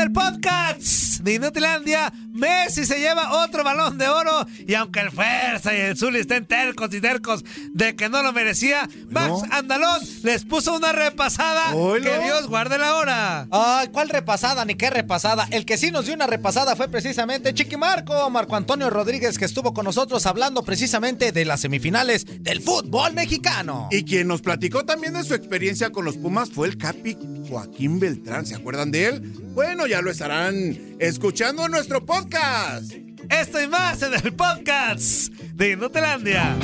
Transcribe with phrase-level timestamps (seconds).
[0.00, 5.10] En el podcast de Inutilandia, Messi se lleva otro balón de oro y aunque el
[5.10, 7.44] Fuerza y el Zuli estén tercos y tercos
[7.74, 12.94] de que no lo merecía, Max Andalón les puso una repasada que Dios guarde la
[12.94, 13.46] hora.
[13.50, 14.64] Ay, ¿cuál repasada?
[14.64, 15.46] Ni qué repasada.
[15.50, 19.44] El que sí nos dio una repasada fue precisamente Chiqui Marco, Marco Antonio Rodríguez, que
[19.44, 23.88] estuvo con nosotros hablando precisamente de las semifinales del fútbol mexicano.
[23.90, 27.18] Y quien nos platicó también de su experiencia con los Pumas fue el Capi
[27.50, 28.46] Joaquín Beltrán.
[28.46, 29.49] ¿Se acuerdan de él?
[29.62, 32.94] Bueno, ya lo estarán escuchando en nuestro podcast.
[33.28, 36.56] Esto y más en el podcast de Inutilandia.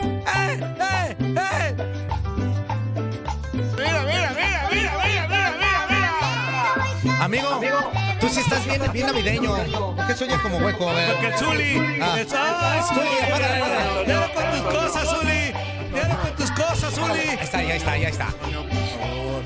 [0.00, 1.74] ¡Eh, eh, eh!
[3.78, 5.52] Mira, mira, mira, mira, mira, mira,
[5.88, 6.12] mira,
[7.04, 7.24] mira.
[7.24, 7.60] Amigo,
[8.20, 9.94] tú sí estás bien, bien navideño.
[9.94, 10.90] ¿Por qué sueñas como hueco?
[10.90, 11.12] A ver.
[11.12, 11.98] Porque el Zuli.
[12.02, 12.20] Ah.
[12.20, 14.06] es- ¡Ay, Zuli, apágale, apágale.
[14.08, 15.08] Ya con tus cosas,
[17.72, 18.26] ya está, ya está.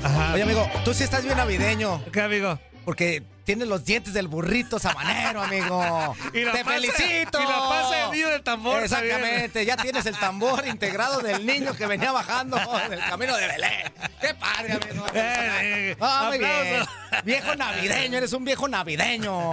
[0.03, 0.33] Ajá.
[0.33, 2.03] Oye, amigo, tú sí estás bien navideño.
[2.11, 2.59] ¿Qué, amigo?
[2.83, 6.15] Porque tienes los dientes del burrito sabanero, amigo.
[6.33, 7.39] Y la ¡Te pasa- felicito!
[7.41, 11.85] y la pasa niño del tambor Exactamente, ya tienes el tambor integrado del niño que
[11.87, 12.57] venía bajando
[12.89, 13.93] del camino de Belén.
[14.19, 15.05] ¡Qué padre, amigo!
[15.13, 16.83] Eh, eh, muy bien.
[17.23, 19.51] Viejo navideño, eres un viejo navideño.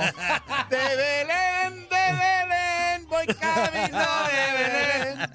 [0.68, 5.30] De Belén, de Belén, voy camino de Belén.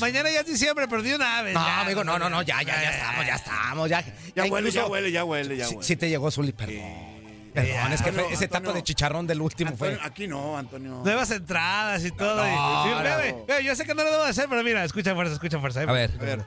[0.00, 1.54] Mañana ya es diciembre, pero de una vez.
[1.54, 1.80] No, ya.
[1.80, 4.04] amigo, no, no, no, ya, ya, ya estamos, ya estamos, ya.
[4.34, 5.86] Ya huele, ya huele, ya huele, ya Sí, huele.
[5.86, 7.14] sí te llegó Zuli, perdón.
[7.54, 9.88] Perdón, es que fue Antonio, ese taco de chicharrón del último fue.
[9.90, 11.02] Antonio, aquí no, Antonio.
[11.04, 12.44] Nuevas entradas y todo.
[12.44, 13.60] y- No, y- no.
[13.60, 15.82] yo sé que no lo debo hacer, pero mira, escucha fuerza, escucha fuerza.
[15.82, 15.86] eh.
[15.88, 16.10] A ver.
[16.20, 16.44] A ver.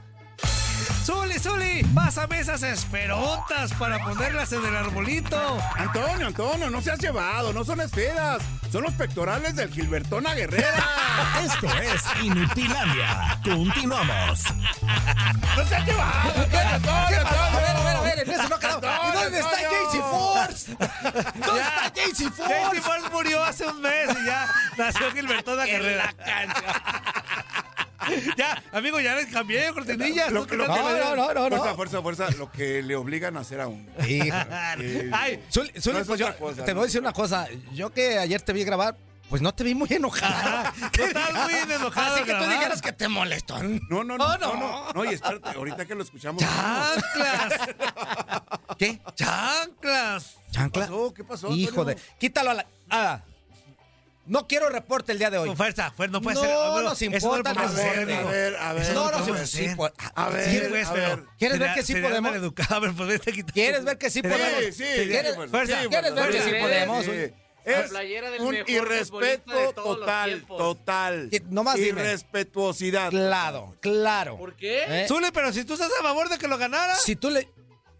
[1.04, 5.58] Zuli, Zuli, pásame esas esperotas para ponerlas en el arbolito.
[5.76, 8.42] Antonio, Antonio, no seas llevado, no son esferas.
[8.70, 10.84] Son los pectorales del Gilbertona Guerrera.
[11.42, 13.38] Esto es Inutilandia.
[13.42, 14.42] Continuamos.
[15.56, 16.46] ¡No seas llevado!
[16.50, 17.46] ¿Qué Antonio, pasa?
[17.46, 18.02] A ver, a ver, a Antonio!
[18.02, 18.84] ver, en eso no quedamos.
[18.84, 19.78] ¿Y dónde está Antonio.
[19.84, 20.76] Jaycee Force?
[21.46, 22.80] ¿Dónde está Jaycee Jaycee Force?
[22.82, 26.14] Force murió hace un mes y ya nació Gilbertona Carrera.
[28.36, 30.30] ya, amigo, ya les cambié cortinilla.
[30.30, 32.30] Lo ¿Tú que- qué lo tal que- te No, no, no, no, Fuerza, fuerza, fuerza,
[32.38, 33.90] lo que le obligan a hacer a uno.
[34.08, 34.36] Hijo.
[34.80, 37.46] Eh, Ay, Zuli, Zuli, No es pues yo cosa, te voy a decir una cosa.
[37.72, 38.96] Yo que ayer te vi grabar,
[39.28, 40.72] pues no te vi muy enojada.
[40.92, 43.62] Estás muy enojado Así que tú dijeras que te molestó.
[43.62, 44.56] No, no, no, No, no, no.
[44.56, 46.42] no, no, y espérate, ahorita que lo escuchamos.
[46.42, 47.60] ¡Chanclas!
[48.78, 49.00] ¿Qué?
[49.14, 50.36] ¡Chanclas!
[50.50, 50.86] ¿Chancla?
[50.86, 51.14] ¿Qué pasó?
[51.14, 51.96] ¿Qué pasó, Hijo de.
[52.18, 52.66] Quítalo a la.
[52.90, 53.20] ah,
[54.28, 55.48] no quiero reporte el día de hoy.
[55.48, 56.50] Con fuerza, fuerza, no puede No ser.
[56.52, 58.14] amigo, nos eso importa no hacer, reporte.
[58.14, 58.94] A ver, a ver.
[58.94, 59.76] No, no, sí, hacer.
[59.76, 61.24] pues, A ver, Sí, pues, a ver.
[61.38, 62.32] ¿Quieres ver que sí podemos?
[62.32, 62.80] pero pues a
[63.52, 64.64] ¿Quieres ver que sí podemos?
[64.64, 67.06] Sí, sí, ¿Quieres, sí, fuerza, sí, ¿quieres ver que sí podemos?
[67.64, 71.28] Es playera del un irrespeto total, total.
[71.30, 72.00] Dime.
[72.00, 73.10] Irrespetuosidad.
[73.10, 74.38] Claro, claro.
[74.38, 74.84] ¿Por qué?
[75.02, 75.08] ¿Eh?
[75.08, 76.94] Zuli, pero si tú estás a favor de que lo ganara.
[76.94, 77.50] Si tú le.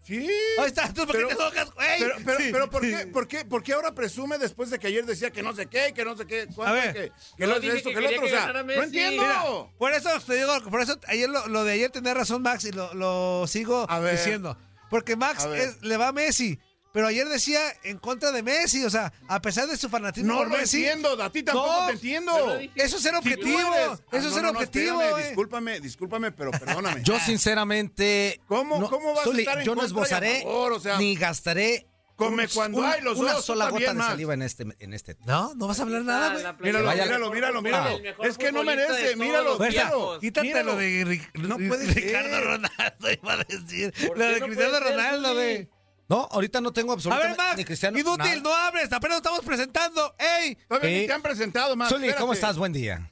[0.09, 0.27] Sí.
[0.57, 1.87] Ahí está, ¿tú por qué Pero- te enojas, güey?
[1.99, 2.49] Pero, pero, Sí.
[2.51, 5.43] pero ¿por, qué, por, qué, ¿por qué ahora presume después de que ayer decía que
[5.43, 6.47] no sé qué, que no sé qué?
[6.47, 6.93] cuánto, A ver.
[6.93, 8.27] que, que lo dije esto, que que quería otro?
[8.29, 9.21] que O sea, no entiendo.
[9.21, 9.43] Mira,
[9.77, 12.71] por eso te digo, por eso ayer lo, lo de ayer tenía razón Max y
[12.71, 14.57] lo, lo sigo diciendo.
[14.89, 16.59] Porque Max es- le va a Messi.
[16.91, 20.39] Pero ayer decía en contra de Messi, o sea, a pesar de su fanatismo no
[20.39, 20.77] por lo Messi.
[20.77, 22.59] entiendo, a ti tampoco No, te entiendo.
[22.75, 23.59] Eso es ser objetivo.
[23.61, 24.99] Ah, eso es no, ser no, no, objetivo.
[25.01, 25.27] espérame, eh.
[25.27, 27.03] discúlpame, discúlpame, pero perdóname.
[27.03, 28.41] Yo, sinceramente.
[28.47, 30.73] ¿Cómo- cómo vas a estar en Yo no contra esbozaré favor?
[30.73, 31.85] O sea, ni gastaré.
[32.15, 34.65] come un- cuando un- hay los Una dos, sola gota de saliva en este.
[34.79, 35.15] En este.
[35.25, 36.43] No, no vas a hablar nada, güey.
[36.59, 37.99] Míralo, Vaya- míralo, míralo, míralo.
[37.99, 39.69] Mejor Es que no merece, míralo, míralo.
[39.69, 40.19] tiempos.
[40.19, 40.75] quítate lo Míralo.
[40.77, 42.41] de Ric- No puede Ricardo.
[42.41, 43.93] Ronaldo, iba a decir.
[44.07, 45.69] ¿Por Lo de no Cristiano Ronaldo, güey.
[46.09, 47.99] No, ahorita no tengo A absolutamente ver, Max, ni Cristiano.
[47.99, 48.41] inútil, nada.
[48.41, 50.15] no hables, apenas estamos presentando.
[50.17, 50.55] ¡Ey!
[50.67, 51.01] Todavía Sí.
[51.01, 51.89] ni te han presentado, más.
[51.89, 52.57] Zuli, ¿cómo estás?
[52.57, 53.11] Buen día.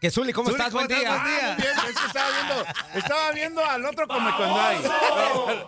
[0.00, 0.72] Que Zuli, ¿cómo Zuli, estás?
[0.72, 1.00] ¿cómo Buen estás?
[1.00, 1.22] día.
[1.22, 1.48] Buen día.
[1.50, 2.64] Ah, muy bien, es que estaba viendo,
[3.00, 4.78] estaba viendo al otro come cuando hay.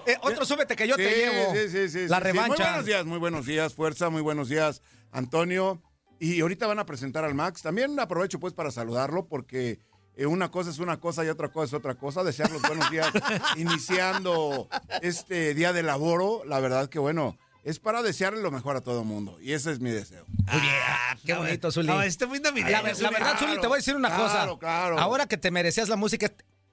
[0.06, 1.52] Eh, otro súbete que yo te llevo.
[1.54, 2.22] sí, sí, sí, La sí.
[2.24, 2.46] revancha.
[2.48, 5.82] Muy buenos días, muy buenos días, Fuerza, muy buenos días, Antonio.
[6.20, 7.62] Y ahorita van a presentar al Max.
[7.62, 9.78] También aprovecho pues para saludarlo porque eh,
[10.18, 12.22] una cosa es una cosa y otra cosa es otra cosa.
[12.24, 13.10] Desear los buenos días
[13.56, 14.68] iniciando
[15.02, 16.42] este día de laboro.
[16.44, 19.38] La verdad que bueno, es para desearle lo mejor a todo el mundo.
[19.40, 20.26] Y ese es mi deseo.
[20.48, 21.86] Ah, qué bonito, Zuli.
[21.88, 23.10] No, este muy navideño, La, la Zuli.
[23.10, 24.58] verdad, Zuli, te voy a decir una Claro, cosa.
[24.58, 24.98] claro.
[24.98, 26.30] Ahora que te merecías la música,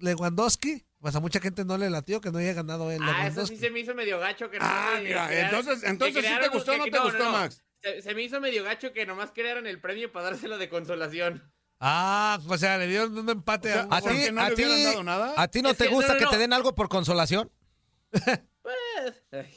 [0.00, 3.46] Lewandowski, pues a mucha gente no le latió que no haya ganado el Ah, eso
[3.46, 6.48] sí se me hizo medio gacho que no Ah, mira, crearon- entonces- entonces sí te
[6.48, 7.62] gustó o no te gustó, Max.
[7.82, 11.52] Se, se me hizo medio gacho que nomás crearon el premio para dárselo de consolación.
[11.80, 14.40] Ah, o sea, le dieron un empate O sea, a ¿A un- ¿Por ti, no
[14.40, 15.34] a, ti, hubieran dado nada?
[15.36, 17.50] ¿A ti no Es te que- gusta no, no, que te den algo por consolación?
[18.10, 19.22] Pues.
[19.32, 19.56] ay.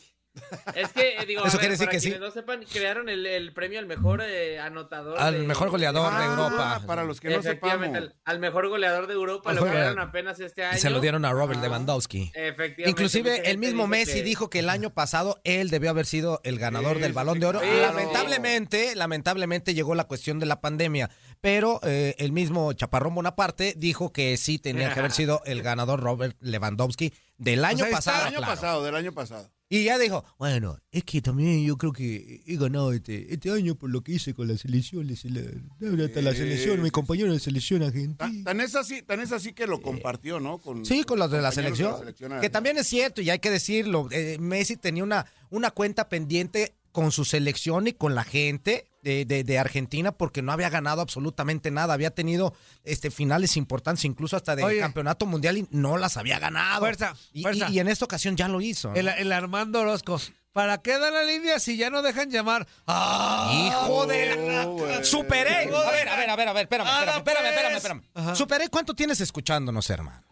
[0.76, 2.14] Es que, eh, digo, a Eso ver, quiere decir para que sí.
[2.20, 5.20] no sepan, crearon el, el premio al mejor eh, anotador.
[5.20, 6.82] Al de- mejor goleador de Ah, Europa.
[6.86, 8.16] Para los que no Efectivamente, sepamos.
[8.26, 9.50] al, al mejor goleador de Europa.
[9.50, 10.78] Al Lo mejor crearon apenas este año.
[10.78, 12.32] Y se lo dieron a Robert Lewandowski.
[12.34, 12.76] Efectivamente.
[12.82, 16.06] mucha Inclusive el mismo dice Messi que- dijo que el año pasado él debió haber
[16.06, 17.60] sido el ganador Sí, del sí, Balón sí, de Oro.
[17.62, 17.82] claro.
[17.82, 21.10] Lamentablemente, lamentablemente llegó la cuestión de la pandemia,
[21.42, 26.02] pero eh, el mismo Chaparrón Bonaparte dijo que sí tenía que haber sido el ganador
[26.02, 28.18] Robert Lewandowski del año está, pasado.
[28.18, 28.54] Del año claro.
[28.54, 29.50] pasado, del año pasado.
[29.68, 33.74] Y ya dijo, bueno, es que también yo creo que he ganado este, este año
[33.74, 35.08] por lo que hice con la selección.
[35.08, 38.32] la- hasta la Sí, selección, mi compañero de selección argentina.
[38.44, 40.60] tan es así, tan es así que lo compartió, ¿no?
[40.60, 41.96] Con, Sí, con los de la selección
[42.42, 44.08] Que también es cierto, y hay que decirlo.
[44.12, 49.26] eh, Messi tenía una, una cuenta pendiente con su selección y con la gente de,
[49.26, 51.94] de- de Argentina porque no había ganado absolutamente nada.
[51.94, 52.56] Había tenido
[52.86, 54.80] este finales importantes, incluso hasta del Oye.
[54.80, 56.80] campeonato mundial, y no las había ganado.
[56.80, 57.68] Fuerza, Y, fuerza.
[57.70, 58.92] y- y en esta ocasión ya lo hizo.
[58.92, 58.96] ¿no?
[58.96, 60.22] El, el Armando Orozco.
[60.54, 62.66] ¿Para qué dan la línea si ya no dejan llamar?
[62.88, 63.52] ¡Ah!
[63.68, 64.66] Hijo de la...
[64.66, 65.04] Oh.
[65.04, 65.66] Superé.
[65.66, 67.76] A ver, a ver, a ver, a ver, espérame, espérame, Ahora, espérame, espérame, pues.
[67.84, 68.02] espérame.
[68.14, 68.36] Ajá.
[68.36, 70.24] Superé, ¿cuánto tienes escuchándonos, hermano?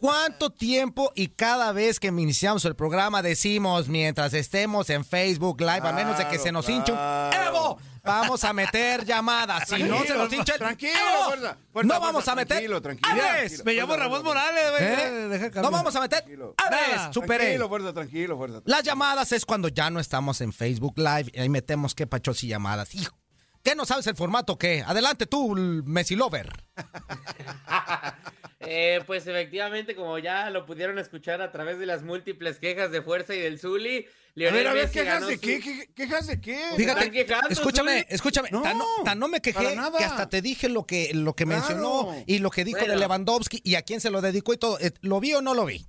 [0.00, 5.86] ¿Cuánto tiempo y cada vez que iniciamos el programa decimos mientras estemos en Facebook Live,
[5.88, 6.98] a menos de que se nos hinche un.
[6.98, 9.68] Evo, vamos a meter llamadas.
[9.68, 12.48] Si no se nos hincha el Tranquilo, Evo, fuerza, fuerza, no vamos fuerza, a meter
[12.48, 13.64] tranquilo, tranquilo, tranquilo.
[13.64, 14.84] Me llamo Fuerza, Ramón Morales, güey.
[14.84, 15.28] ¿Eh?
[15.28, 16.24] Deja No vamos a meter
[16.70, 17.12] Nada.
[17.12, 17.38] superé.
[17.38, 18.60] Tranquilo, fuerza, tranquilo, fuerza.
[18.64, 22.42] Las llamadas es cuando ya no estamos en Facebook Live y ahí metemos qué pachos
[22.44, 22.94] y llamadas.
[22.94, 23.16] Hijo,
[23.62, 24.82] ¿qué no sabes el formato o qué?
[24.86, 26.50] Adelante tú, Messi Lover.
[28.60, 33.00] Eh, pues efectivamente, como ya lo pudieron escuchar a través de las múltiples quejas de
[33.02, 35.60] Fuerza y del Zuli, A Lionel ver, a ver, ¿quejas de su- qué?
[35.60, 36.58] ¿Qué- ¿Quejas de qué?
[36.76, 38.06] Fíjate, están quejando, escúchame, Zuli?
[38.10, 38.48] escúchame.
[38.50, 39.60] No, tan, no, tan no me quejé
[39.96, 41.60] que hasta te dije lo que, lo que Claro.
[41.60, 43.00] mencionó y lo que dijo de Bueno.
[43.00, 44.78] Lewandowski y a quién se lo dedicó y todo.
[44.80, 45.86] Eh, ¿Lo vi o no lo vi?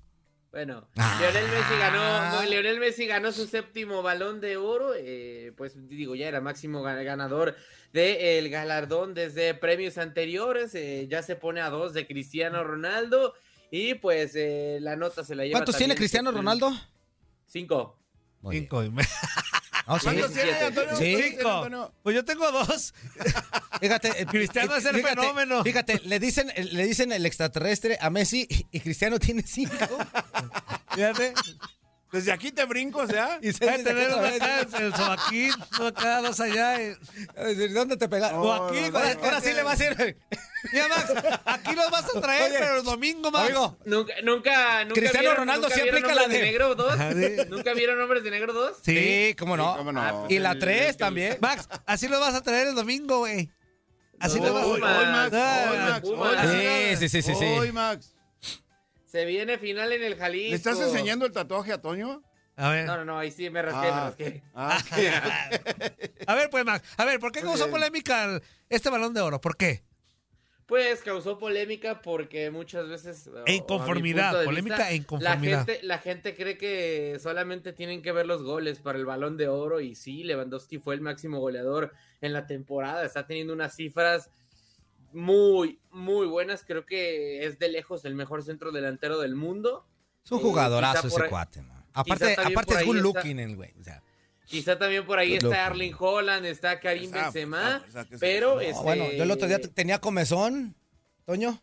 [0.51, 1.17] Bueno, Ah.
[1.21, 6.15] Lionel Messi ganó, no, Lionel Messi ganó su séptimo balón de oro, eh, pues digo,
[6.15, 7.55] ya era máximo ga- ganador
[7.93, 13.35] del galardón desde premios anteriores, eh, ya se pone a dos de Cristiano Ronaldo
[13.69, 15.59] y pues eh, la nota se la lleva.
[15.59, 16.71] ¿Cuántos tiene Cristiano Ronaldo?
[17.45, 17.99] Cinco.
[18.41, 18.55] Muy.
[18.57, 18.89] Cinco y
[19.91, 20.05] Ah, sí.
[20.05, 20.65] ¿Cuántos tiene, 17.
[20.65, 20.89] Antonio?
[20.89, 20.95] Sí.
[20.95, 21.49] ¿Cuántos tiene, Cinco.
[21.49, 21.93] Antonio?
[22.03, 22.93] Pues yo tengo dos.
[23.81, 25.63] Fíjate, eh, Cristiano es el fíjate, fenómeno.
[25.63, 29.73] Fíjate, le dicen, le dicen el extraterrestre a Messi y, Cristiano tiene cinco.
[30.93, 31.33] Fíjate.
[32.11, 33.37] Desde aquí te brinco, o sea.
[33.41, 35.51] Y se que tener acá, el sobaquín,
[35.85, 36.81] acá, dos allá.
[36.81, 38.39] y- ¿Dónde te pega?
[38.39, 40.17] O aquí, ahora, con- ahora sí le va a hacer.
[40.73, 41.13] Mira, Max,
[41.45, 43.45] aquí los vas a traer, Oye, pero el domingo, Max.
[43.45, 46.93] Amigo, Nunca, nunca, nunca Cristiano vieron, Ronaldo nunca sí aplica la Hombres de- Negro 2?
[46.93, 47.35] Ajá, sí.
[47.49, 48.77] ¿Nunca vieron Hombres de Negro 2?
[48.83, 49.71] sí, cómo no.
[49.73, 50.25] Sí, cómo no.
[50.29, 51.37] Y la El- tres el- también.
[51.41, 53.49] Max, así los vas a traer el domingo, güey.
[54.19, 57.35] Así No, los vas a hoy, Max, Ah, hoy, Max, hoy, Sí, sí, sí, sí,
[57.35, 57.45] sí.
[57.45, 58.15] Hoy, Max.
[59.05, 60.49] Se viene final en el Jalisco.
[60.49, 62.21] ¿Le estás enseñando el tatuaje a Toño?
[62.57, 62.85] A ver.
[62.85, 64.43] No, no, no, ahí sí me rasqué, me Ah, rasqué.
[64.53, 64.77] ah,
[66.27, 66.85] A ver, pues, Max.
[66.97, 69.39] A ver, ¿por qué causó polémica el- este balón de oro?
[69.39, 69.81] ¿Por qué?
[70.69, 73.27] Pues causó polémica porque muchas veces.
[74.29, 75.51] punto de polémica vista, e inconformidad.
[75.51, 79.35] La gente, la gente cree que solamente tienen que ver los goles para el balón
[79.35, 79.81] de oro.
[79.81, 83.03] Y sí, Lewandowski fue el máximo goleador en la temporada.
[83.03, 84.29] Está teniendo unas cifras
[85.11, 86.63] muy, muy buenas.
[86.63, 89.85] Creo que es de lejos el mejor centro delantero del mundo.
[90.23, 91.83] Es un Eh, jugadorazo ese ahí- cuate, man.
[91.93, 93.73] Aparte, aparte es good está- looking el güey.
[93.79, 94.03] O sea,
[94.49, 97.77] Quizá también por ahí está Erling Holland, está Karim Esa, Benzema.
[97.87, 100.75] esa, esa que se- pero no, este, bueno, yo el otro día tenía comezón,
[101.25, 101.61] Toño.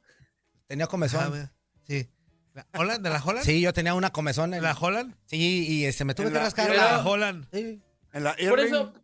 [0.68, 1.32] Tenía Ah, comezón.
[1.32, 1.52] mira,
[1.86, 2.08] sí.
[2.54, 3.02] ¿La Holland?
[3.04, 3.44] ¿De la Holland?
[3.44, 4.52] Sí, yo tenía una comezón.
[4.52, 4.62] ¿De En...
[4.62, 5.14] la Holland?
[5.26, 6.66] Sí, y este, me tuve En que rascar.
[6.68, 7.46] ¿De Pero- la la- Holland?
[7.52, 7.82] Sí.
[8.12, 8.94] En la Por eso,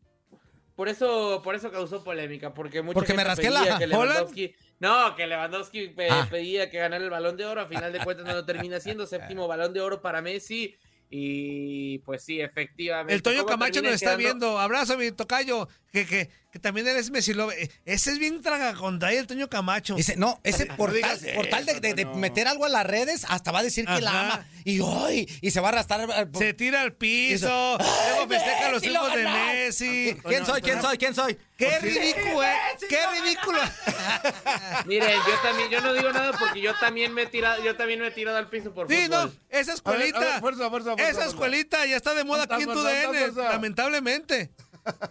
[0.76, 4.54] por eso, por eso causó polémica, porque mucha Porque me rasqué pedía la- que Lewandowski,
[4.80, 6.26] no, que Lewandowski pe- Ah.
[6.30, 9.06] pedía que ganara el Balón de Oro, a final de cuentas no lo termina siendo
[9.06, 10.74] séptimo Balón de Oro para Messi
[11.14, 13.12] y pues sí, efectivamente.
[13.12, 14.46] El Toño ¿Cómo Camacho nos está quedando?
[14.46, 14.58] viendo.
[14.58, 15.68] Abrazo, mi tocayo.
[15.92, 17.32] Que, que, que también eres Messi.
[17.32, 19.94] Lo- eh, Ese es bien tragaconday, el Toño Camacho.
[19.94, 22.16] Dice, no, ese No portal, digas portal de, eso, de- de Toño.
[22.18, 24.46] meter algo a las redes, hasta va a decir que la ama.
[24.64, 26.02] Y hoy, y se va a arrastrar.
[26.08, 27.48] eh, por- Se tira al piso.
[27.78, 29.24] Luego festeja los lo triunfos de.
[29.24, 30.16] Messi.
[30.28, 30.60] ¿Quién soy?
[30.60, 30.98] ¿Quién soy?
[30.98, 31.38] ¿Quién soy?
[31.56, 32.54] ¡Qué ridículo, eh!
[32.88, 33.58] ¡Qué ridículo!
[34.86, 38.00] Miren, yo también, yo no digo nada porque yo también me he tirado, yo también
[38.00, 39.38] me he tirado al piso por Sí, no, fútbol.
[39.48, 40.18] esa A ver, a escuelita.
[40.18, 44.50] ver, fuerza, fuerza, fuerza, esa escuelita ya está de moda aquí en tu DN, lamentablemente.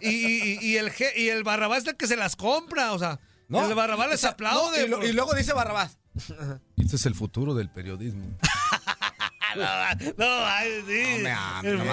[0.00, 3.18] Y, y- y el, y el Barrabás es el que se las compra, o sea.
[3.48, 4.78] No, el Barrabás les o sea, aplaude.
[4.80, 5.98] no, y, lo- por- y luego dice Barrabás.
[6.76, 8.26] Este es el futuro del periodismo.
[9.56, 11.22] no, ay, sí.
[11.62, 11.84] No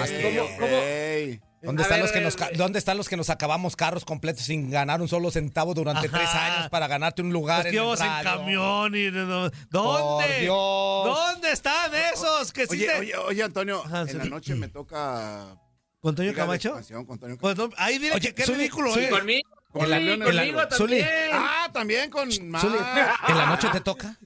[0.66, 1.40] me.
[1.62, 4.70] ¿Dónde están, ver, los que nos, ¿Dónde están los que nos acabamos carros completos sin
[4.70, 6.16] ganar un solo centavo durante Ajá.
[6.16, 8.38] tres años para ganarte un lugar Los que en el en radio?
[8.40, 9.10] camión y...
[9.10, 10.40] no, no, ¿Dónde?
[10.40, 10.56] Dios.
[11.04, 14.16] ¿Dónde están esos que sí Oye, te- oye, oye, Antonio, Ajá, en sí.
[14.16, 15.54] la noche me toca...
[16.00, 16.78] ¿Con Toño Camacho?
[17.06, 19.10] Con Toño Pues no, ahí dile Oye, que qué Zuli, ridículo Zuli, es.
[19.10, 21.06] Conmigo, Con sí, la en conmigo la- también.
[21.32, 22.64] Ah, también con Zuli, más.
[23.28, 24.16] ¿En la noche te toca?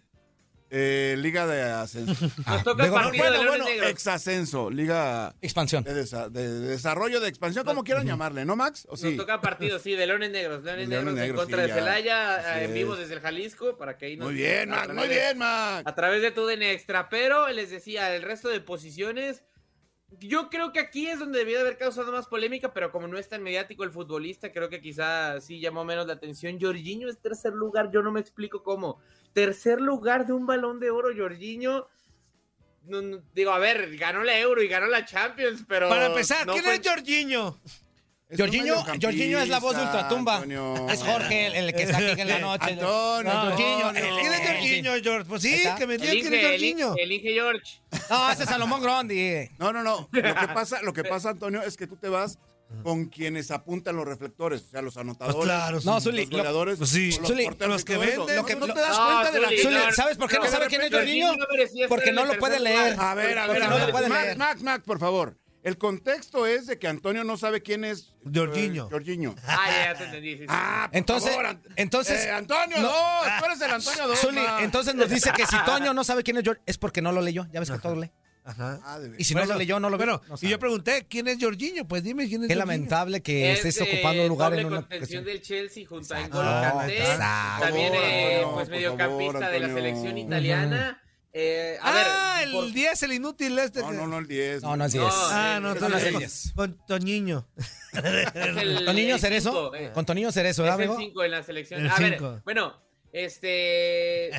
[0.77, 2.13] Eh, Liga de Ascenso.
[2.49, 5.85] Nos toca partido de bueno, bueno, ex-ascenso, Liga Expansión.
[5.85, 8.85] de, desa- de desarrollo, de expansión, como quieran llamarle, ¿no, Max?
[8.89, 10.65] ¿O Nos toca partido, sí, de Leones Negros.
[10.65, 11.75] Leones, Leones Negros, en contra sí, de ya.
[11.75, 13.01] Celaya, eh, en vivo es.
[13.01, 14.27] desde el Jalisco, para que ahí nos...
[14.27, 15.83] Muy bien, Max, muy bien, Max.
[15.87, 19.45] A través de tu DN Extra, pero les decía, el resto de posiciones...
[20.21, 23.19] Yo creo que aquí es donde debió de haber causado más polémica, pero como no
[23.19, 26.59] es tan mediático el futbolista, creo que quizá sí llamó menos la atención.
[26.61, 29.01] Jorginho es tercer lugar, yo no me explico cómo.
[29.33, 31.89] Tercer lugar de un balón de oro, Jorginho.
[32.85, 35.89] No, no, digo, a ver, ganó la Euro y ganó la Champions, pero.
[35.89, 37.59] Para empezar, no ¿quién fue- es Jorginho?
[38.37, 40.35] Jorginho, Jorginho es la voz de Ultratumba.
[40.37, 40.89] Antonio.
[40.91, 42.73] Es Jorge, el, el que está aquí en la noche.
[42.73, 45.25] Antonio, No, Jorginho, ¿Quién es Jorginho, George?
[45.29, 46.95] Pues sí, que me El digan quién es Inge, el, Jorginho.
[46.95, 47.81] Inge- el Inge George.
[48.11, 49.49] No, ese es Salomón Grondi.
[49.59, 50.09] No, no, no.
[50.11, 52.39] Lo que pasa, lo que pasa, Antonio, es que tú te vas
[52.83, 55.37] con quienes apuntan los reflectores, o sea, los anotadores.
[55.37, 56.05] Pues claro, No, sí.
[56.05, 57.13] Zuli, los lo- goleadores, pues sí.
[57.19, 59.41] los Zuli, porteros los que venden, Lo que lo- no te das No, cuenta de
[59.41, 61.35] la no, ¿sabes por qué no no, sabe quién es Jorginho?
[61.89, 62.97] Porque no lo puede leer.
[62.99, 64.11] A ver, a ver, a no ver.
[64.11, 64.37] leer.
[64.37, 65.37] Max, Max, por favor.
[65.65, 68.89] El contexto es de que Antonio no sabe quién es eh, Jorginho.
[68.91, 69.35] Jorginho.
[69.47, 70.33] Ah, ya, ya te entendí.
[70.35, 70.47] sí, sí.
[70.49, 72.89] Ah, por Entonces, favor, entonces, Eh, Antonio, no.
[72.89, 73.27] dos.
[73.39, 74.19] Tú eres el Antonio dos.
[74.21, 77.11] Zuli, entonces nos dice que si Toño no sabe quién es George, es porque no
[77.13, 77.47] lo leyó.
[77.51, 78.11] Ya ves que todo lee.
[78.47, 78.79] Ajá.
[78.85, 78.99] Ah.
[79.17, 80.05] Y si no lo leyó, no lo ve.
[80.05, 81.89] Bueno, no y yo pregunté, ¿quién es Jorginho?
[81.89, 82.59] Pues dime quién es Qué Jorginho.
[82.59, 86.29] lamentable que Es, estés eh, ocupando un lugar en una contención del Chelsea junto a.
[86.29, 87.03] N'Golo Kanté,
[87.59, 91.01] también eh, pues mediocampista de la selección italiana.
[91.37, 93.81] Eh, a ah, ver, el por- 10, el inútil este.
[93.81, 94.63] No, no, no, el 10.
[94.63, 95.15] No, no es No, 10.
[95.33, 96.53] Ah, no, tú no es eres el con, 10.
[96.55, 97.49] con Toñiño.
[97.95, 99.51] el- ¿Con niño el Cerezo?
[99.51, 99.91] cinco, eh.
[99.93, 101.01] ¿Con Toño Cerezo, ¿verdad, el amigo?
[101.01, 101.81] 5 en la selección.
[101.81, 102.41] El a ver, cinco.
[102.45, 102.81] bueno,
[103.13, 104.31] este...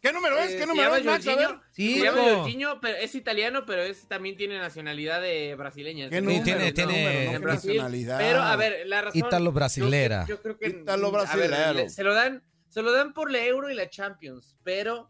[0.00, 0.50] ¿Qué número es?
[0.50, 1.28] eh, ¿Qué número es, Max?
[1.28, 1.48] A ver.
[1.70, 2.22] Sí, se llama.
[2.22, 6.10] Jorginho, pero es italiano, pero es, también tiene nacionalidad de brasileña.
[6.10, 6.42] ¿Qué número?
[6.42, 7.24] tiene- ¿Qué tiene- número?
[7.26, 7.30] ¿No?
[7.30, 7.68] ¿Qué Brasil.
[7.70, 8.18] nacionalidad?
[8.18, 9.20] Pero, a ver, la razón...
[9.20, 10.26] Ítalo-brasilera.
[10.28, 10.66] Yo, yo creo que...
[10.70, 11.54] Ítalo-brasilero.
[11.54, 12.42] a ver, le- se lo dan...
[12.68, 15.08] Se lo dan por la Euro y la Champions, pero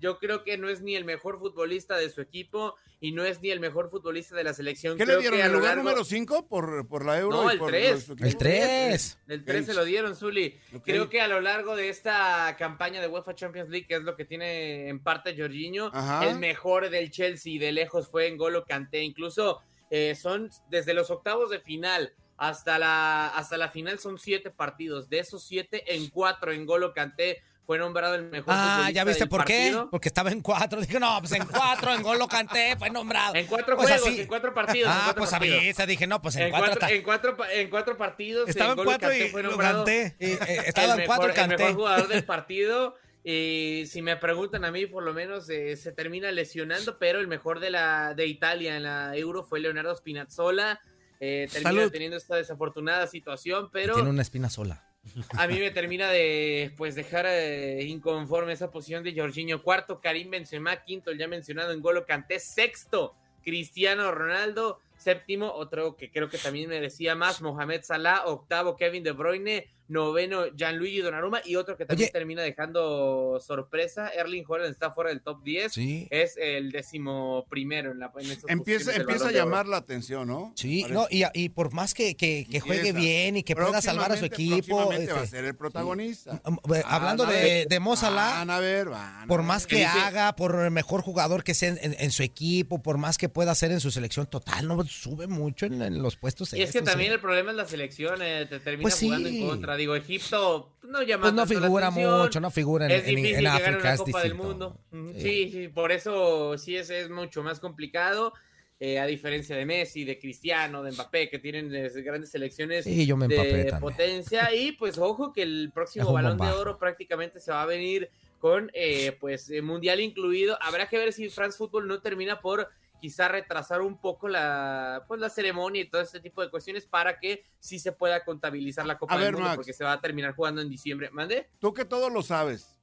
[0.00, 3.40] yo creo que no es ni el mejor futbolista de su equipo y no es
[3.40, 4.96] ni el mejor futbolista de la selección.
[4.98, 5.38] ¿Qué Creo le dieron?
[5.40, 7.42] que ¿El lugar largo- número 5 por, por la Euro?
[7.44, 8.08] No, el por 3.
[8.08, 9.18] los- El 3.
[9.28, 10.58] El 3 se lo dieron, Zuli.
[10.74, 10.84] Ok.
[10.84, 14.16] Creo que a lo largo de esta campaña de UEFA Champions League, que es lo
[14.16, 16.28] que tiene en parte Jorginho, Ajá.
[16.28, 19.02] el mejor del Chelsea de lejos fue N'Golo Kanté.
[19.02, 24.50] Incluso eh, son desde los octavos de final hasta la, hasta la final son siete
[24.50, 25.08] partidos.
[25.08, 29.44] De esos siete, en cuatro N'Golo Kanté fue nombrado el mejor Ah, ¿ya viste por
[29.44, 29.58] qué?
[29.58, 29.90] partido.
[29.90, 30.80] Porque estaba en cuatro.
[30.80, 33.34] Dije, no, pues en cuatro, en gol lo canté, fue nombrado.
[33.34, 34.20] En cuatro Pues juegos, así.
[34.22, 34.90] en cuatro partidos.
[34.90, 35.58] Ah, cuatro pues partidos.
[35.60, 35.84] avisa.
[35.84, 36.66] Dije, no, pues en, En cuatro.
[36.70, 38.48] cuatro, está- en, cuatro, en cuatro partidos.
[38.48, 40.16] Estaba en cuatro y fue lo nombrado canté.
[40.18, 41.56] y, eh, estaba el en cuatro, el canté.
[41.58, 42.96] mejor jugador del partido.
[43.22, 47.26] Y si me preguntan a mí, por lo menos eh, se termina lesionando, pero el
[47.26, 50.80] mejor de la de Italia en la Euro fue Leonardo Spinazzola.
[51.20, 51.92] Eh, termina Salud.
[51.92, 54.87] teniendo esta desafortunada situación, pero Tiene una espina sola.
[55.36, 59.62] A mí me termina de pues dejar eh, inconforme esa posición de Jorginho.
[59.62, 60.76] Cuarto, Karim Benzema.
[60.84, 62.40] Quinto, ya mencionado en Golo Canté.
[62.40, 64.80] Sexto, Cristiano Ronaldo.
[64.96, 68.24] Séptimo, otro que creo que también merecía más, Mohamed Salah.
[68.26, 69.68] Octavo, Kevin De Bruyne.
[69.88, 71.40] Noveno, Gianluigi Donnarumma.
[71.44, 72.12] Y otro que también Oye.
[72.12, 75.72] termina dejando sorpresa, Erling Haaland está fuera del top 10.
[75.72, 76.06] Sí.
[76.10, 80.52] Es el décimo primero en la en Empieza, empieza a llamar la atención, ¿no?
[80.56, 80.94] Sí, Parece.
[80.94, 84.16] no, y, y por más que, que, que juegue bien y que pueda salvar a
[84.16, 84.76] su equipo.
[84.76, 86.40] próximamente va a este, ser el protagonista.
[86.44, 89.26] um, eh, hablando Van a de, ver, de Mo Salah, Van a ver, van a
[89.26, 92.82] por más que haga, por el mejor jugador que sea en, en- en su equipo,
[92.82, 96.16] por más que pueda hacer en su selección total, no sube mucho en, en los
[96.16, 96.52] puestos.
[96.54, 97.14] Y es que también ¿eh?
[97.14, 99.06] el problema es la selección, eh, te termina Pues sí.
[99.06, 99.77] jugando en contra.
[99.78, 103.78] Digo, Egipto no llama Pues no figura mucho, no figura en, es en- en África,
[103.78, 104.34] una es Copa del.
[104.34, 104.78] Mundo.
[105.14, 105.20] Sí.
[105.20, 108.34] Sí, sí, por eso sí es, es mucho más complicado.
[108.80, 111.68] eh, a diferencia de Messi, de Cristiano, de Mbappé, que tienen
[112.04, 113.80] grandes selecciones Sí, yo me de también.
[113.80, 114.54] potencia.
[114.54, 118.08] Y pues ojo que el próximo balón de oro prácticamente se va a venir
[118.38, 120.56] con eh, pues mundial incluido.
[120.62, 122.68] Habrá que ver si France Football no termina por
[123.00, 127.18] quizá retrasar un poco la pues la ceremonia y todo este tipo de cuestiones para
[127.18, 129.56] que sí se pueda contabilizar la Copa A del ver, Mundo Max.
[129.56, 131.10] porque se va a terminar jugando en diciembre.
[131.10, 131.48] ¿Mande?
[131.58, 132.78] Tú que todo lo sabes,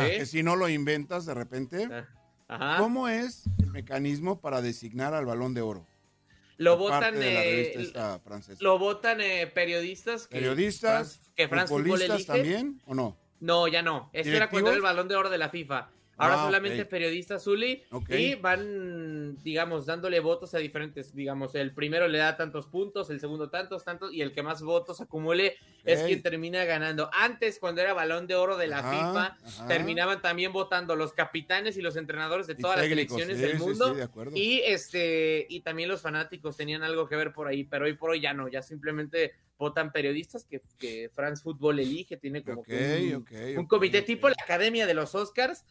[0.00, 1.88] que si no lo inventas de repente,
[2.48, 2.76] Ah, Ajá.
[2.78, 5.84] ¿cómo es el mecanismo para designar al balón de oro?
[6.58, 7.92] Lo votan eh,
[8.60, 11.16] lo votan eh, periodistas que ¿Periodistas?
[11.16, 12.32] France- que France Football ¿Futbolistas elige.
[12.32, 13.16] también o no?
[13.40, 14.08] No, ya no.
[14.12, 15.90] Este era cuando era el balón de oro de la FIFA.
[16.18, 22.08] Ahora Ah, solamente periodistas Zuli y van, digamos, dándole votos a diferentes, digamos, el primero
[22.08, 26.02] le da tantos puntos, el segundo tantos, tantos, y el que más votos acumule es
[26.02, 27.10] quien termina ganando.
[27.12, 29.68] Antes, cuando era balón de oro de la Ajá, FIFA, ajá.
[29.68, 33.58] terminaban también votando los capitanes y los entrenadores de todas las selecciones sí, del sí,
[33.58, 33.90] mundo.
[33.90, 34.36] sí, de acuerdo.
[34.36, 38.10] Y este, y también los fanáticos tenían algo que ver por ahí, pero hoy por
[38.10, 43.16] hoy ya no, ya simplemente votan periodistas que, que France Football elige, tiene como que
[43.16, 45.64] un, un comité tipo la Academia de los Oscars.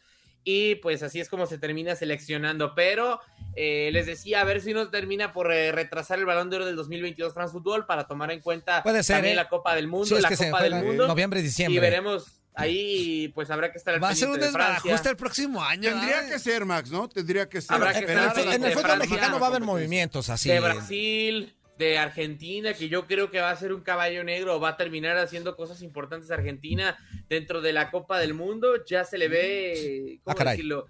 [0.47, 2.75] Y pues así es como se termina seleccionando.
[2.75, 3.19] Pero
[3.55, 6.65] eh, les decía, a ver si nos termina por eh, retrasar el balón de oro
[6.65, 9.35] del 2022 France Football para tomar en cuenta Puede ser, también ¿eh?
[9.37, 11.07] la Copa del Mundo, Sí, la Copa del Mundo.
[11.07, 11.75] noviembre, diciembre.
[11.75, 15.63] Y veremos ahí, pues habrá que estar al Va a ser un desbarajuste el próximo
[15.63, 15.89] año.
[15.89, 16.29] Tendría ¿eh?
[16.29, 17.09] que ser, Max, ¿no?
[17.09, 17.75] Tendría que ser.
[17.75, 19.09] Habrá que en, estar el, en el fútbol Francia.
[19.09, 20.49] mexicano va a haber movimientos así.
[20.49, 24.69] de Brasil, de Argentina, que yo creo que va a ser un caballo negro, va
[24.69, 29.27] a terminar haciendo cosas importantes Argentina dentro de la Copa del Mundo, ya se le
[29.27, 30.87] ve, ¿cómo Ah, decirlo?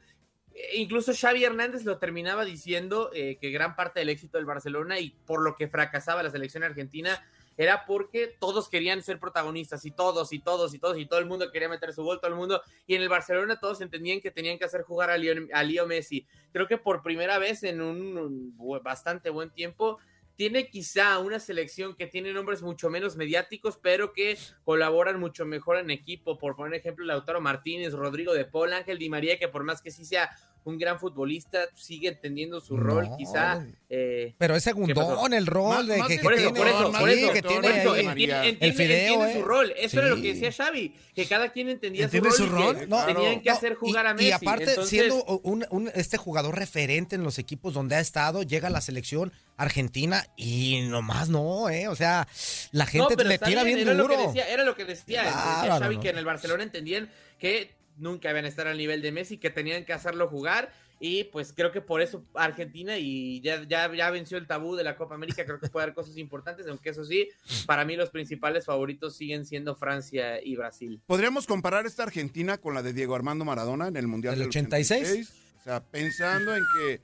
[0.54, 5.00] Eh, Incluso Xavi Hernández lo terminaba diciendo eh, que gran parte del éxito del Barcelona
[5.00, 7.22] y por lo que fracasaba la selección argentina
[7.58, 11.26] era porque todos querían ser protagonistas y todos y todos y todos y todo el
[11.26, 14.32] mundo quería meter su gol, todo el mundo y en el Barcelona todos entendían que
[14.32, 16.28] tenían que hacer jugar a Leo, a Leo Messi.
[16.52, 20.00] Creo que por primera vez en un, bastante buen tiempo
[20.36, 25.78] tiene quizá una selección que tiene nombres mucho menos mediáticos, pero que colaboran mucho mejor
[25.78, 26.38] en equipo.
[26.38, 29.92] Por poner ejemplo, Lautaro Martínez, Rodrigo de Paul, Ángel Di María, que por más que
[29.92, 30.30] sí sea
[30.66, 33.18] un gran futbolista, sigue entendiendo su rol, No.
[33.18, 33.66] quizá.
[33.88, 36.92] eh, Pero es segundón el rol de que, que que por eso, tiene, por eso,
[36.92, 38.06] sí, por eso, que por tiene por eso, ahí.
[38.06, 38.26] María.
[38.46, 39.34] entiende, entiende- El fideo, entiende ¿eh?
[39.42, 39.74] su rol.
[39.78, 40.22] Eso era lo Sí.
[40.24, 42.38] que decía Xavi, que cada quien entendía su ¿Entiende rol.
[42.38, 42.90] su y que rol?
[42.90, 44.28] No, tenían que no, hacer jugar y, a Messi.
[44.28, 48.42] Y aparte, Entonces, siendo un, un- este jugador referente en los equipos donde ha estado,
[48.44, 51.88] llega a la selección argentina y nomás no, ¿eh?
[51.88, 52.28] O sea,
[52.72, 54.16] la gente le tira bien, bien, era duro.
[54.16, 56.02] Lo que decía, era lo que decía, decía Claro, Xavi no.
[56.02, 59.50] que en el Barcelona entendían que nunca iban a estar al nivel de Messi, que
[59.50, 64.10] tenían que hacerlo jugar y pues creo que por eso Argentina y ya, ya, ya
[64.10, 67.04] venció el tabú de la Copa América, creo que puede dar cosas importantes, aunque eso
[67.04, 67.30] sí,
[67.66, 71.02] para mí los principales favoritos siguen siendo Francia y Brasil.
[71.06, 74.50] ¿Podríamos comparar esta Argentina con la de Diego Armando Maradona en el Mundial ¿Del del
[74.50, 75.34] 86?
[75.60, 77.02] O sea, pensando en que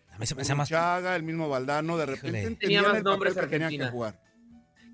[0.65, 3.91] Chaga, el mismo Valdano, de repente entendían Tenía más el nombres papel que que Argentina.
[3.91, 4.30] jugar.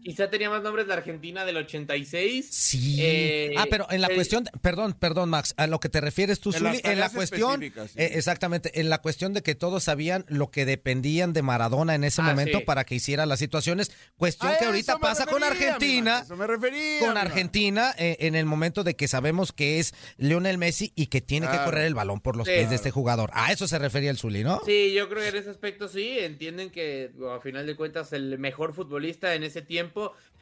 [0.08, 2.48] Quizá tenía más nombres la Argentina del 86.
[2.50, 2.96] Sí.
[3.02, 6.40] Eh, ah, pero en la cuestión, de- perdón, perdón, Max, a lo que te refieres
[6.40, 7.72] tú, En Zuli, en la cuestión, sí.
[7.98, 12.06] eh, exactamente, en la cuestión de que todos sabían lo que dependían de Maradona en
[12.06, 12.64] ese Ah, momento sí.
[12.64, 16.22] para que hiciera las situaciones, cuestión A que ahorita pasa con refería, Argentina.
[16.24, 17.00] Eso me refería.
[17.00, 17.18] Con.
[17.18, 21.48] Argentina, eh, en el momento de que sabemos que es Lionel Messi y que tiene
[21.50, 22.54] que correr el balón por los Sí.
[22.54, 23.30] pies de este jugador.
[23.34, 24.62] A eso se refería el Zuli, ¿no?
[24.66, 28.14] Sí, yo creo que en ese aspecto sí, entienden que bueno, a final de cuentas
[28.14, 29.97] el mejor futbolista en ese tiempo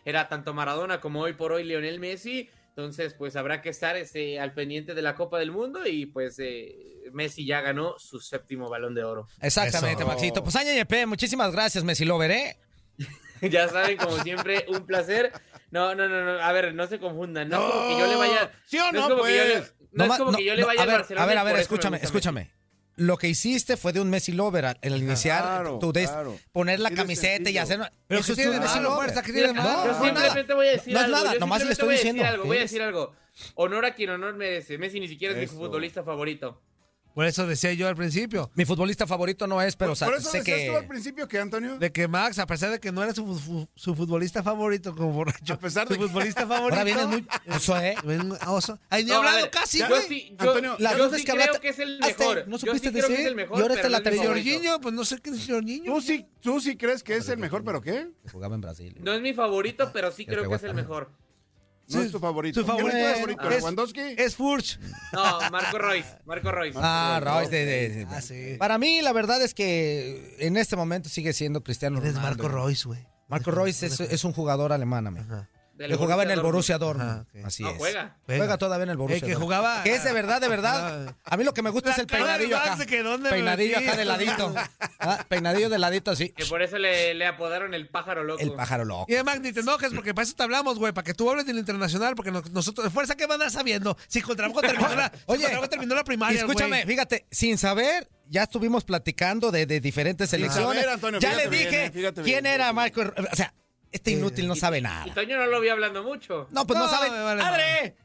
[0.05, 4.39] era tanto Maradona como hoy por hoy Lionel Messi, entonces pues habrá que estar este,
[4.39, 6.75] al pendiente de la Copa del Mundo y pues eh,
[7.13, 9.27] Messi ya ganó su séptimo balón de oro.
[9.41, 10.11] Exactamente, Eso.
[10.11, 10.43] Maxito.
[10.43, 12.57] Pues Aña Yepe, muchísimas gracias, Messi Lover, ¿eh?
[13.41, 15.31] ya saben, como siempre, un placer.
[15.71, 18.15] No, no, no, no, a ver, no se confundan, no, es como que yo le
[18.15, 18.51] vaya...
[18.65, 19.75] ¿Sí o no es no, como que yo le- pues?
[19.91, 21.43] no es como que yo le no, vaya a al ver, Barcelona a ver, a
[21.43, 22.51] ver, escúchame, escúchame.
[22.97, 26.37] Lo que hiciste fue de un Messi Lover al- al iniciar, claro, tú des- claro.
[26.53, 27.79] poner la camiseta y hacer...
[28.07, 29.13] Pero eso ¿qué es tiene Messi Lover.
[29.53, 30.55] No, yo simplemente nada.
[30.55, 31.17] voy a decir No es algo.
[31.17, 32.23] nada, yo nomás le estoy voy a diciendo.
[32.23, 33.13] decir algo, voy a decir algo.
[33.55, 34.77] Honor a quien honor merece.
[34.77, 35.53] Messi ni siquiera es Eso.
[35.53, 36.61] mi futbolista favorito.
[37.15, 38.51] Por eso decía yo al principio.
[38.53, 40.87] Mi futbolista favorito no es, pero Por, sa- por eso sé decías tú al que...
[40.89, 41.77] principio que Antonio.
[41.79, 45.53] De que Max, a pesar de que no era su, su futbolista favorito como borracho,
[45.53, 46.63] A pesar de su que- futbolista favorito.
[46.77, 47.25] Ahora vienes muy...
[47.45, 47.95] Eso, ¿eh?
[48.03, 48.77] Ven, oso.
[48.89, 49.89] Ay, ni No, hablado ver, casi, güey.
[49.89, 52.43] Yo sí, yo, Antonio, las yo veces sí que creo hablaste- que es el mejor.
[52.47, 53.27] no yo supiste sí que es decir.
[53.27, 53.57] el mejor.
[53.57, 54.17] Y ahora está la no tele-.
[54.27, 55.93] Jorginho, pues no sé qué es Jorginho.
[55.93, 58.09] ¿Tú sí, tú sí crees que es el mejor, pero qué?
[58.31, 58.93] Jugaba en Brasil.
[58.99, 61.11] No es mi favorito, pero sí Que creo que es el hasta- mejor.
[61.89, 62.59] No es tu favorito.
[62.61, 63.49] su favorito ¿Quién es es- favorito?
[63.49, 63.99] es- ¿Lewandowski?
[64.17, 64.79] Es Furch.
[65.13, 66.09] No, Marco Royce.
[66.25, 66.79] Marco Royce.
[66.81, 68.55] Ah, Royce de, de- de- Ah, sí.
[68.57, 72.21] Para mí, la verdad es que en este momento sigue siendo Cristiano Ronaldo.
[72.21, 73.05] Marco Royce, güey.
[73.27, 75.25] Marco Royce es, es un jugador alemán, amigo.
[75.25, 75.49] Ajá.
[75.75, 77.25] Del Que jugaba en el Borussia Dortmund.
[77.35, 77.47] Ah.
[77.47, 77.77] Así No, es.
[77.77, 78.17] juega.
[78.25, 79.43] Juega todavía en el El Borussia que Dortmund.
[79.43, 79.83] jugaba.
[79.83, 81.15] Que es de verdad, de verdad.
[81.25, 82.77] A mí lo que me gusta es el peinadillo acá.
[82.77, 84.53] de que dónde me Peinadillo acá de ladito.
[84.99, 86.29] Ah, Peinadillo de ladito así.
[86.29, 88.41] Que por eso le, le apodaron el pájaro loco.
[88.41, 89.05] El pájaro loco.
[89.07, 91.45] Y además ni te enojes porque para eso te hablamos, güey, para que tú hables
[91.45, 93.95] del internacional, porque nos- nosotros, fuerza que van a sabiendo.
[94.07, 98.43] Si contra Boca terminó la, Oye, si terminó la primaria, Escúchame, fíjate, sin saber, ya
[98.43, 100.81] estuvimos platicando de, de diferentes selecciones.
[100.81, 103.01] saber, Antonio, ya le bien, dije eh, quién bien, era Marco.
[103.01, 103.53] O sea,
[103.95, 105.13] este inútil no sabe Y nada.
[105.13, 106.47] Toño no lo vi hablando mucho.
[106.51, 107.09] No, pues no, sabe.
[107.09, 107.95] vale ¡Padre!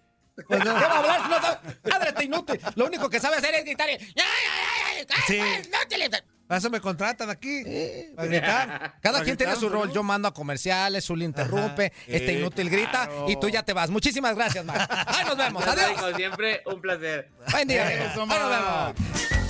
[0.49, 0.75] Pues no.
[0.79, 1.59] ¿Qué va a hablar no sabe?
[1.89, 2.61] ¡Padre, este inútil!
[2.77, 3.89] Lo único que sabe hacer es gritar.
[3.91, 5.23] y- ¡Ay, ay, ay, ay!
[5.27, 5.39] Sí.
[5.41, 6.23] ay, inútil!
[6.47, 7.63] Para eso me contratan aquí.
[8.17, 8.69] Para gritar.
[9.03, 9.89] Cada Para quien tiene gritar, su rol.
[9.89, 9.95] ¿no?
[9.95, 13.27] Yo mando a comerciales, Zul interrumpe, este Sí, inútil grita claro.
[13.29, 13.89] y tú ya te vas.
[13.91, 14.87] Muchísimas gracias, Max.
[15.07, 15.65] ¡Ay, nos vemos!
[15.67, 15.93] ¡Adiós!
[16.01, 17.31] como siempre, un placer.
[17.53, 17.93] Buen día.
[18.11, 19.50] Eso, ¡Ay, nos vemos!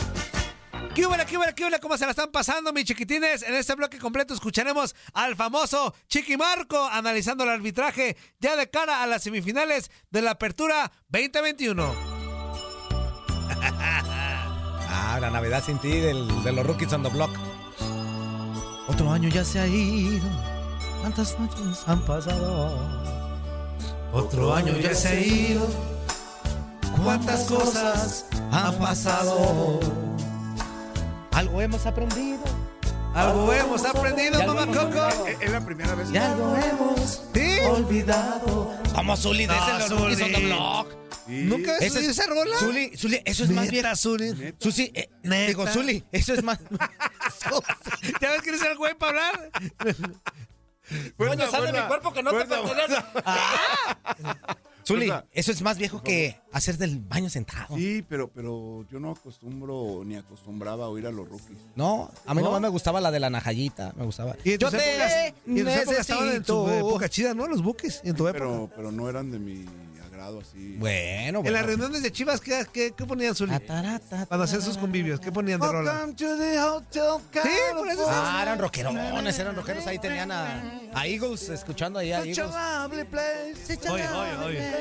[0.93, 1.79] ¿Qué hubo, qué hubo, qué hubo?
[1.81, 3.43] ¿Cómo se la están pasando, mis chiquitines?
[3.43, 9.01] En este bloque completo escucharemos al famoso Chiqui Marco analizando el arbitraje ya de cara
[9.01, 11.93] a las semifinales de la Apertura 2021.
[15.03, 17.31] Ah, la Navidad sin ti del- de los Rookies on the Block.
[18.87, 20.25] Otro año ya se ha ido.
[21.01, 22.77] ¿Cuántas noches han pasado?
[24.13, 25.67] Otro año ya se ha ido.
[27.03, 29.79] ¿Cuántas cosas han pasado?
[31.31, 32.43] Algo hemos aprendido.
[33.13, 35.27] Algo hemos aprendido, mamá Coco.
[35.39, 36.09] ¿Es la primera vez?
[36.11, 37.59] Y algo hemos ¿Sí?
[37.69, 38.73] olvidado.
[38.95, 40.45] Como Zully de No, ese on the Zuli.
[40.45, 40.87] Block.
[41.27, 41.43] Sí.
[41.43, 42.57] ¿Nunca has Ese esa rola?
[42.57, 43.95] Zuli, Zuli, eso es más Neta, viejo.
[43.95, 44.53] Zuli.
[44.59, 45.47] Susi, eh, Neta.
[45.47, 46.59] digo, Zuli, eso es más.
[48.21, 49.51] ¿Ya ves quién es el güey para hablar?
[51.17, 53.03] Coño, sale de mi cuerpo que no te fuerza, pertenece.
[54.85, 57.75] Zuli, eso es más viejo que hacer del baño sentado.
[57.75, 61.57] Sí, pero, pero yo no acostumbro ni acostumbraba a oír a los rookies.
[61.75, 62.47] No, a mí ¿No?
[62.47, 64.35] nomás me gustaba la de la najayita, me gustaba.
[64.43, 66.65] Y Yo te épocas, y en necesito.
[66.67, 67.47] su época chida, ¿no?
[67.47, 68.01] Los buques.
[68.03, 68.43] Y en tu época.
[68.43, 69.65] Pero, pero no eran de mi
[70.21, 70.75] agrado así.
[70.77, 71.51] Bueno, En bueno.
[71.51, 73.53] las reuniones de Chivas, ¿qué, qué, qué ponían, Zuli?
[73.53, 75.91] Atarata, Cuando hacían sus convivios, ¿qué ponían de rola?
[75.91, 79.87] Welcome to the hotel Sí, por eso Ah, eran rockerones, eran rockeros.
[79.87, 80.61] Ahí tenían a,
[80.93, 82.39] a Eagles, escuchando ahí a Eagles.
[83.89, 84.71] Oye, oye, oye.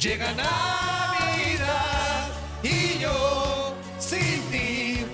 [0.00, 2.28] Llega Navidad
[2.62, 5.06] y yo sin ti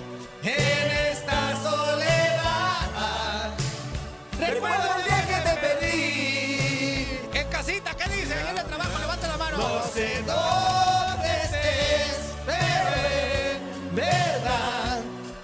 [0.43, 0.78] en
[9.59, 12.87] No sé dónde estés, pero
[13.51, 15.01] en verdad,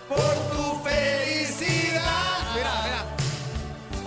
[0.08, 2.38] por tu felicidad.
[2.56, 3.02] Mira, mira.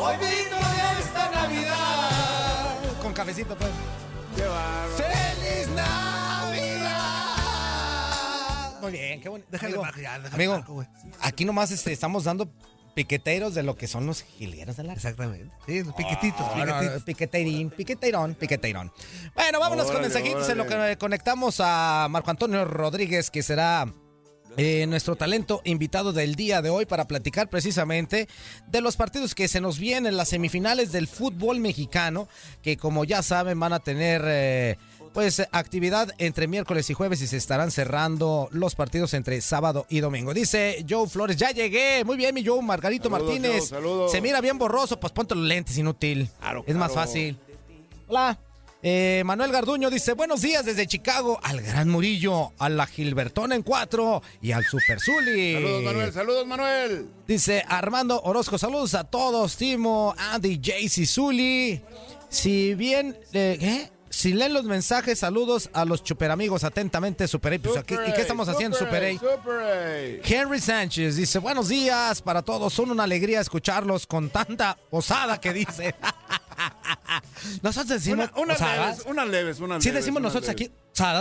[0.02, 0.56] Hoy vino
[0.98, 2.76] esta Navidad.
[3.02, 3.70] Con cafecito, pues.
[4.96, 5.98] ¡Feliz Navidad!
[8.80, 9.48] Muy bien, qué bonito.
[9.50, 10.86] Déjale Amigo, déjale amigo, Marco,
[11.20, 12.48] aquí nomás este, estamos dando
[12.98, 14.98] piqueteros de lo que son los jilgueros del arco.
[14.98, 15.54] Exactamente.
[15.64, 17.02] Sí, los piquetitos, no, piquetitos.
[17.04, 18.92] piqueterín, piqueteirón, piqueteirón.
[19.36, 23.86] Bueno, vámonos con Órale, mensajitos en lo que conectamos a Marco Antonio Rodríguez, que será
[24.56, 28.26] eh, nuestro talento invitado del día de hoy para platicar precisamente
[28.66, 32.26] de los partidos que se nos vienen, las semifinales del fútbol mexicano,
[32.62, 34.22] que como ya saben van a tener...
[34.24, 34.76] eh,
[35.18, 39.98] pues actividad entre miércoles y jueves y se estarán cerrando los partidos entre sábado y
[39.98, 40.32] domingo.
[40.32, 42.04] Dice Joe Flores, ya llegué.
[42.04, 42.62] Muy bien, mi Joe.
[42.62, 43.58] Margarito Saludos, Martínez.
[43.62, 44.12] Joe, saludos.
[44.12, 46.30] Se mira bien borroso, pues ponte los lentes, inútil.
[46.38, 47.36] Claro, es más fácil.
[48.06, 48.38] Hola.
[48.80, 53.64] Eh, Manuel Garduño dice, buenos días desde Chicago, al Gran Murillo, a la Gilbertona en
[53.64, 55.54] cuatro y al Super Zuli.
[55.54, 56.12] Saludos, Manuel.
[56.12, 57.08] Saludos, Manuel.
[57.26, 61.82] Dice Armando Orozco, saludos a todos, Timo, Andy, Jace y Zuli.
[62.28, 63.97] Si bien, eh, ¿qué?
[64.10, 67.58] Si leen los mensajes, saludos a los superamigos atentamente, Super A.
[67.58, 69.12] Pues ¿Y qué estamos haciendo, Super A?
[69.18, 70.26] Super A.
[70.26, 75.52] Henry Sánchez dice, buenos días para todos, son una alegría escucharlos con tanta osada que
[75.52, 75.94] dice.
[77.62, 78.98] nosotros decimos Una- unas osadas.
[78.98, 80.68] leves, unas leves, Sí leves, decimos nosotros leves.
[80.68, 80.72] aquí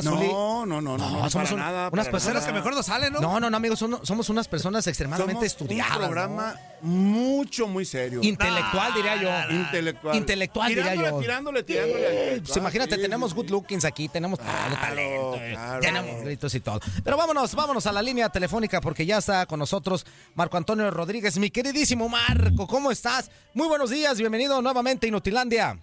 [0.04, 0.28] Zuli.
[0.28, 2.48] No, no, no, no, no, No, somos para un- nada, unas para personas nada.
[2.48, 3.20] que mejor no salen, ¿no?
[3.22, 5.96] No, no, no, amigos, son- somos unas personas extremadamente Somos estudiadas.
[5.96, 6.08] Un ¿no?
[6.08, 8.20] programa mucho, muy serio.
[8.24, 9.56] Intelectual, diría yo.
[9.56, 10.16] Intelectual.
[10.16, 11.20] Intelectual, diría yo.
[11.20, 12.42] Tirándole, tirándole.
[12.46, 15.80] Pues imagínate, sí, tenemos sí, good lookings aquí, tenemos Claro, talento, eh, claro.
[15.82, 16.80] tenemos gritos y todo.
[17.04, 21.38] Pero vámonos, vámonos a la línea telefónica porque ya está con nosotros Marco Antonio Rodríguez.
[21.38, 23.30] Mi queridísimo Marco, ¿cómo estás?
[23.54, 25.80] Muy buenos días, bienvenido nuevamente a Inutilandia.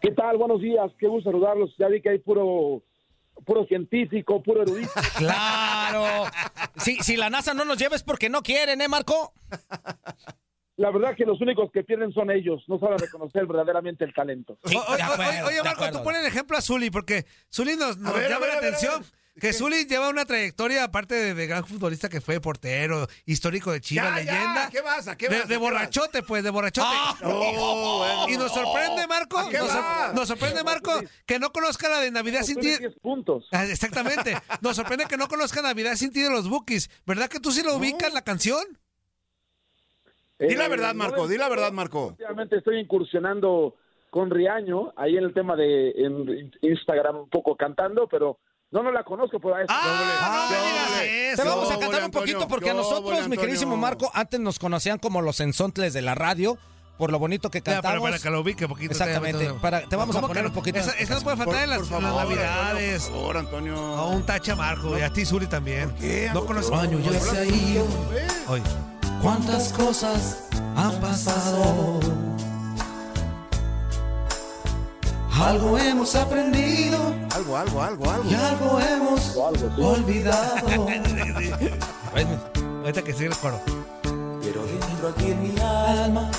[0.00, 0.36] ¿Qué tal?
[0.36, 1.74] Buenos días, qué gusto saludarlos.
[1.78, 2.82] Ya vi que hay puro,
[3.44, 4.90] puro científico, puro erudito.
[5.18, 6.24] Claro.
[6.76, 9.32] Si, si la NASA no nos lleva es porque no quieren, ¿eh, Marco?
[10.76, 14.58] La verdad que los únicos que pierden son ellos, no saben reconocer verdaderamente el talento.
[14.64, 15.98] Sí, O- o- de o- acuerdo, oye, Marco, acuerdo.
[15.98, 18.60] tú pones el ejemplo a Zuli, porque Zuli nos, nos ver, llama ver, la a
[18.60, 19.00] ver, a atención.
[19.00, 19.10] ver.
[19.38, 23.82] Que Zuli lleva una trayectoria, aparte de, de gran futbolista que fue portero, histórico de
[23.82, 24.70] Chivas, Ya, ya, leyenda.
[24.70, 25.08] ¿qué vas?
[25.08, 25.44] ¿A qué de, vas?
[25.44, 26.88] ¿A de qué borrachote, pues, de borrachote.
[26.90, 28.28] Ah, Oh, bueno.
[28.30, 30.90] Y nos sorprende, Marco, ¿A qué nos, sorprende, Marco,
[31.26, 32.62] que no conozca la de Navidad sin ti.
[32.62, 33.46] Tienes 10 puntos.
[33.52, 34.34] Ah, Exactamente.
[34.62, 36.88] Nos sorprende que no conozca Navidad sin ti de los Bookies.
[37.04, 38.64] ¿Verdad que tú sí lo ubicas la canción?
[40.38, 42.06] Di la Eh, verdad, no Marco, es- di la verdad, Marco.
[42.08, 43.74] Últimamente estoy incursionando
[44.10, 48.38] con Riaño, ahí en el tema de en Instagram un poco cantando, pero
[48.70, 49.64] no, no la conozco por ahí.
[49.68, 51.44] Ah, no me digas Te eso.
[51.44, 53.76] vamos a cantar un poquito porque a nosotros, mi queridísimo.
[53.76, 56.58] Marco, antes nos conocían como los ensontles de la radio
[56.98, 58.08] por lo bonito que Ya, pero cantamos.
[58.10, 58.92] para que lo ubique poquito.
[58.92, 59.52] Exactamente.
[59.60, 61.70] Para- te vamos a ¿Cómo poner que un poquito Esa, esa no puede faltar en
[61.70, 63.02] las, Por las favor, navidades.
[63.04, 63.76] Por favor, Antonio.
[63.76, 65.94] A un tacha Marco y a ti, Zuli, también.
[66.00, 66.30] qué?
[66.32, 66.72] No conoces.
[66.72, 67.84] Año ya se ha ido.
[69.22, 72.00] ¿Cuántas cosas han pasado?
[75.40, 76.98] Algo hemos aprendido
[77.34, 78.30] Algo, algo, algo, algo.
[78.30, 80.86] y algo hemos olvidado.
[82.82, 83.60] Ahorita que sigue el coro.
[84.42, 86.30] Pero dentro aquí en mi alma,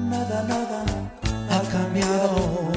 [0.00, 0.84] nada, nada
[1.50, 2.72] ha cambiado.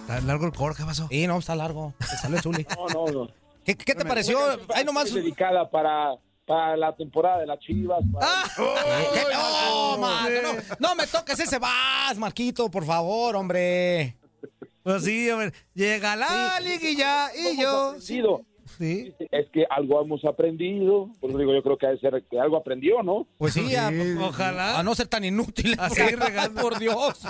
[0.00, 1.06] Está largo el coro, ¿qué pasó?
[1.08, 1.94] Sí, no, está largo.
[1.98, 2.66] Te salió Zuli.
[2.76, 3.28] No, no, no.
[3.64, 4.38] ¿Qué, qué te pareció?
[4.74, 5.12] Ahí nomás.
[5.14, 6.14] Dedicada para,
[6.46, 8.00] para la temporada de las Chivas.
[8.12, 8.44] para- ¡Ah!
[9.14, 9.22] ¿Qué?
[9.32, 14.16] No, Marco, no, no me toques ese vas, Marquito, por favor, hombre.
[14.84, 15.54] Pues sí, ver.
[15.72, 17.96] Llega la liguilla y yo.
[18.78, 19.14] Sí.
[19.30, 21.10] Es que algo hemos aprendido.
[21.20, 23.26] Por eso digo, yo creo que, ha de ser que algo aprendió, ¿no?
[23.38, 24.78] Pues sí, a, Ojalá.
[24.78, 25.76] a no ser tan inútil.
[25.78, 26.60] A seguir regando.
[26.60, 27.20] Por Dios.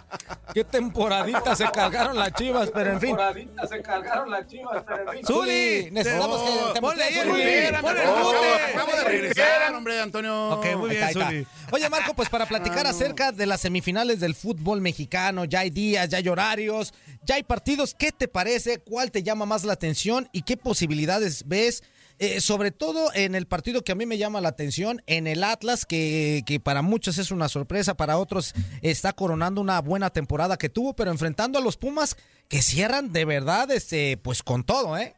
[0.53, 3.17] Qué temporadita se cargaron las chivas, pero en fin.
[5.27, 8.75] Zuli, necesitamos que te ponle ahí el Espérame, ponle el.
[8.75, 10.51] Acabo de regresar, hombre, Antonio.
[10.51, 11.37] Ok, muy bien, está, Zuli.
[11.39, 11.75] está.
[11.75, 16.09] Oye, Marco, pues para platicar acerca de las semifinales del fútbol mexicano, ya hay días,
[16.09, 16.93] ya hay horarios,
[17.25, 17.95] ya hay partidos.
[17.95, 18.79] ¿Qué te parece?
[18.79, 20.29] ¿Cuál te llama más la atención?
[20.33, 21.83] ¿Y qué posibilidades ves?
[22.21, 25.43] Eh, sobre todo en el partido que a mí me llama la atención, en el
[25.43, 30.57] Atlas, que, que para muchos es una sorpresa, para otros está coronando una buena temporada
[30.57, 32.17] que tuvo, pero enfrentando a los Pumas
[32.49, 35.15] que cierran de verdad, este, pues con todo, ¿eh?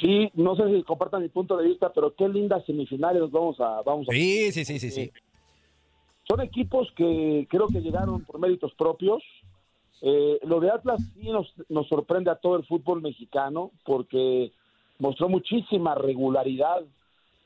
[0.00, 3.82] Sí, no sé si compartan mi punto de vista, pero qué lindas semifinales vamos a
[3.82, 5.10] vamos a Sí, sí, sí, sí, sí.
[6.28, 9.22] Son equipos que creo que llegaron por méritos propios.
[10.02, 14.52] Eh, lo de Atlas sí nos, nos sorprende a todo el fútbol mexicano porque
[14.98, 16.82] mostró muchísima regularidad,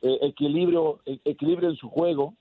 [0.03, 2.35] eh, equilibrio, e- equilibrio en su juego.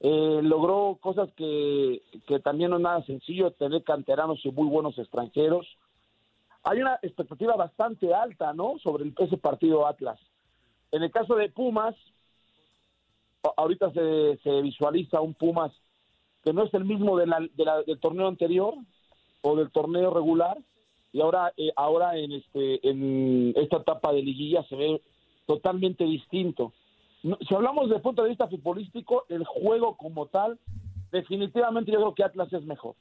[0.00, 4.98] Eh, logró cosas que, que también no es nada sencillo, tener canteranos y muy buenos
[4.98, 5.66] extranjeros.
[6.62, 8.78] Hay una expectativa bastante alta, ¿no?
[8.78, 10.18] Sobre el- ese partido Atlas.
[10.90, 11.94] En el caso de Pumas,
[13.56, 15.72] ahorita se, se visualiza un Pumas
[16.44, 18.74] que no es el mismo de la- de la- del torneo anterior
[19.42, 20.58] o del torneo regular,
[21.12, 25.02] y ahora, eh, ahora en, este, en esta etapa de liguilla se ve
[25.46, 26.72] totalmente distinto.
[27.22, 30.58] No, si hablamos desde el punto de vista futbolístico, el juego como tal,
[31.10, 32.94] definitivamente yo creo que Atlas es mejor.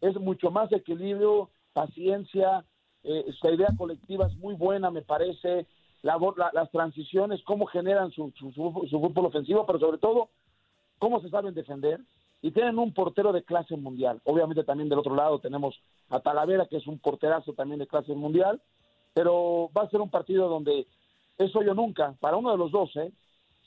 [0.00, 2.64] Es mucho más equilibrio, paciencia,
[3.04, 5.66] eh, idea colectiva es muy buena, me parece,
[6.02, 10.30] la, la- las transiciones, cómo generan su, su, su- su fútbol ofensivo, pero sobre todo,
[10.98, 12.00] cómo se saben defender.
[12.42, 14.20] Y tienen un portero de clase mundial.
[14.24, 18.14] Obviamente también del otro lado tenemos a Talavera, que es un porterazo también de clase
[18.14, 18.60] mundial,
[19.12, 20.86] pero va a ser un partido donde
[21.38, 23.12] eso yo nunca, para uno de los dos, ¿eh?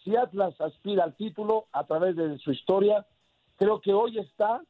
[0.03, 3.05] Si Atlas aspira al título a través de su historia,
[3.57, 4.61] creo que hoy está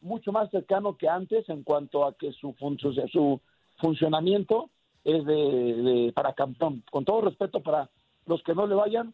[0.00, 3.40] mucho más cercano que antes en cuanto a que su, fun- su,
[3.78, 4.70] funcionamiento
[5.04, 6.82] es de, de- para campeón.
[6.90, 7.90] Con todo respeto para
[8.26, 9.12] los que no le vayan,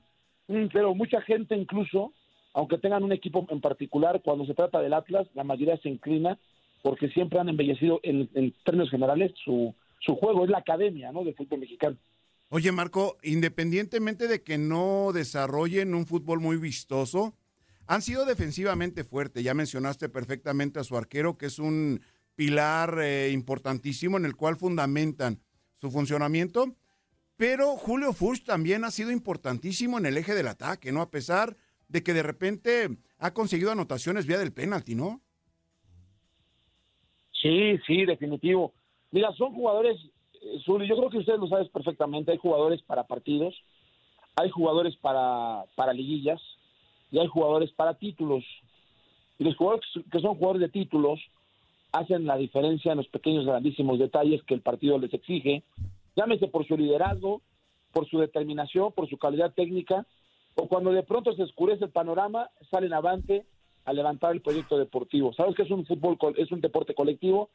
[0.49, 2.13] mm, pero mucha gente incluso,
[2.53, 6.39] aunque tengan un equipo en particular, cuando se trata del Atlas, la mayoría se inclina
[6.83, 9.75] porque siempre han embellecido en, en términos generales su,
[10.21, 11.25] juego, es la academia ¿no?
[11.25, 11.97] del fútbol mexicano.
[12.51, 17.35] Oye, Marco, independientemente de que no desarrollen un fútbol muy vistoso,
[17.87, 19.45] han sido defensivamente fuertes.
[19.45, 22.01] Ya mencionaste perfectamente a su arquero, que es un
[22.37, 25.41] pilar eh, importantísimo en el cual fundamentan
[25.81, 26.75] su funcionamiento.
[27.37, 31.03] Pero Julio Furch también ha sido importantísimo en el eje del ataque, ¿no?
[31.03, 31.57] A pesar
[31.89, 35.21] de que de repente ha conseguido anotaciones vía del penalti, ¿no?
[37.41, 38.73] Sí, sí, definitivo.
[39.11, 39.97] Mira, son jugadores,
[40.43, 43.55] eh, Zuli, yo creo que ustedes lo saben perfectamente, hay jugadores para partidos,
[44.37, 46.41] hay jugadores para, para liguillas
[47.11, 48.45] y hay jugadores para títulos.
[49.39, 51.21] Y los jugadores que son jugadores de títulos
[51.93, 55.63] hacen la diferencia en los pequeños grandísimos detalles que el partido les exige,
[56.17, 57.41] llámese por su liderazgo,
[57.93, 60.07] por su determinación, por su calidad técnica,
[60.61, 63.47] o cuando de pronto se oscurece el panorama, salen avante
[63.85, 65.33] a levantar el proyecto deportivo.
[65.33, 67.51] Sabes que es un fútbol, es un deporte colectivo,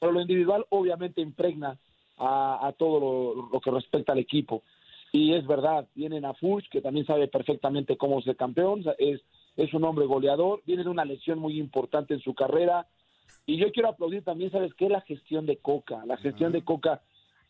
[0.00, 1.78] pero lo individual obviamente impregna
[2.16, 4.62] a, a todo lo, lo que respecta al equipo.
[5.12, 9.20] Y es verdad, vienen a Fuchs, que también sabe perfectamente cómo ser campeón, es,
[9.56, 12.86] es un hombre goleador, viene de una lesión muy importante en su carrera.
[13.44, 14.88] Y yo quiero aplaudir también, ¿sabes qué?
[14.88, 16.04] La gestión de Coca.
[16.06, 17.02] La gestión de Coca,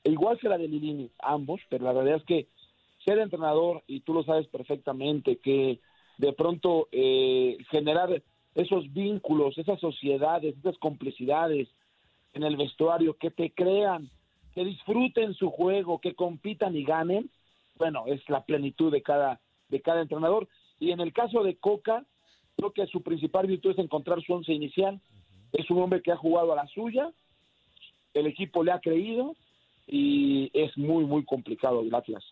[0.03, 2.49] igual que la de Lilini, ambos, pero la realidad es que
[3.09, 5.81] ser entrenador, y tú lo sabes perfectamente, que
[6.19, 8.23] de pronto eh, generar
[8.55, 11.69] esos vínculos, esas sociedades, esas complicidades
[12.35, 14.11] en el vestuario, que te crean,
[14.55, 17.31] que disfruten su juego, que compitan y ganen,
[17.77, 19.41] bueno, es la plenitud de cada,
[19.71, 20.47] de cada entrenador.
[20.79, 22.05] Y en el caso de Coca,
[22.57, 25.01] creo que su principal virtud es encontrar su once inicial.
[25.53, 27.11] Es un hombre que ha jugado a la suya,
[28.13, 29.35] el equipo le ha creído
[29.87, 32.23] y es muy, muy complicado el Atlas.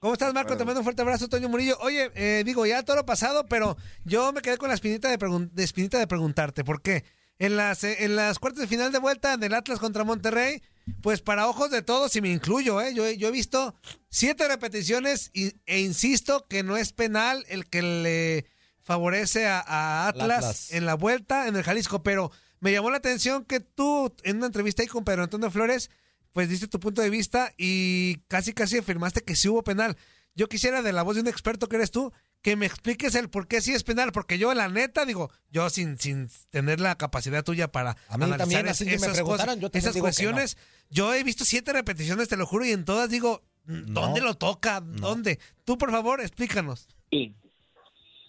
[0.00, 0.56] ¿Cómo estás, Marco?
[0.56, 1.76] Te mando un fuerte abrazo, Toño Murillo.
[1.80, 5.48] Oye, eh, digo, ya todo lo pasado, pero yo me quedé con la espinita de,
[5.52, 7.04] de espinita de preguntarte, ¿por qué?
[7.40, 10.62] En las, eh, en las cuartas de final de vuelta del Atlas contra Monterrey,
[11.02, 12.94] pues para ojos de todos, y me incluyo, ¿eh?
[12.94, 13.74] yo, he- yo he visto
[14.08, 18.46] siete repeticiones y- e insisto que no es penal el que le
[18.80, 20.72] favorece a, a Atlas, Atlas.
[20.72, 22.30] en la vuelta en el Jalisco, pero
[22.60, 25.90] me llamó la atención que tú, en una entrevista ahí con Pedro Antonio Flores,
[26.32, 29.96] pues diste tu punto de vista y casi casi afirmaste que sí hubo penal.
[30.34, 32.12] Yo quisiera de la voz de un experto que eres tú,
[32.42, 35.68] que me expliques el por qué sí es penal, porque yo la neta digo, yo
[35.70, 38.96] sin, sin tener la capacidad tuya para A mí analizar también, es- así que me
[38.96, 40.56] esas preguntaran, cosas, yo también esas digo que cuestiones,
[40.90, 44.80] yo he visto siete repeticiones, te lo juro, y en todas digo, ¿dónde lo toca?
[44.80, 45.40] ¿Dónde?
[45.64, 46.86] Tú, por favor, explícanos.
[47.10, 47.34] Sí,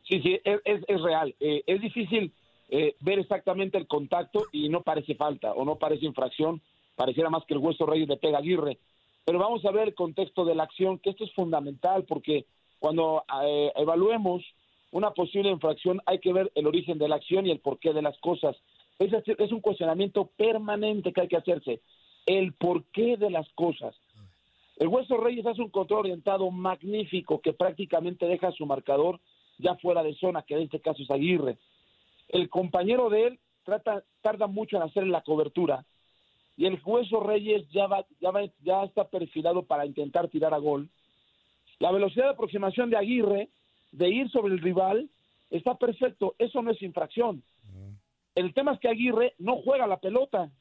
[0.07, 1.35] sí, sí, es, es- es real.
[1.39, 2.33] Eh, es difícil
[2.69, 6.61] eh, ver exactamente el contacto y no parece falta o no parece infracción.
[6.99, 8.77] Pareciera más que el hueso Reyes le pega Aguirre.
[9.23, 12.45] Pero vamos a ver el contexto de la acción, que esto es fundamental porque
[12.77, 14.43] cuando eh, evaluemos
[14.91, 18.01] una posible infracción hay que ver el origen de la acción y el porqué de
[18.01, 18.57] las cosas.
[18.99, 21.79] Es, es un cuestionamiento permanente que hay que hacerse.
[22.25, 23.95] El porqué de las cosas.
[24.75, 29.21] El Hueso Reyes hace un control orientado magnífico que prácticamente deja su marcador
[29.57, 31.59] ya fuera de zona, que en este caso es Aguirre.
[32.27, 35.85] El compañero de él trata, tarda mucho en hacer la cobertura
[36.59, 40.57] y el Hueso Reyes ya, va, ya, va- ya está perfilado para intentar tirar a
[40.57, 40.89] gol.
[41.79, 43.47] La velocidad de aproximación de Aguirre,
[43.93, 45.09] de ir sobre el rival,
[45.49, 46.35] está perfecto.
[46.37, 47.41] Eso no es infracción.
[48.35, 50.51] El tema es que Aguirre no juega la pelota.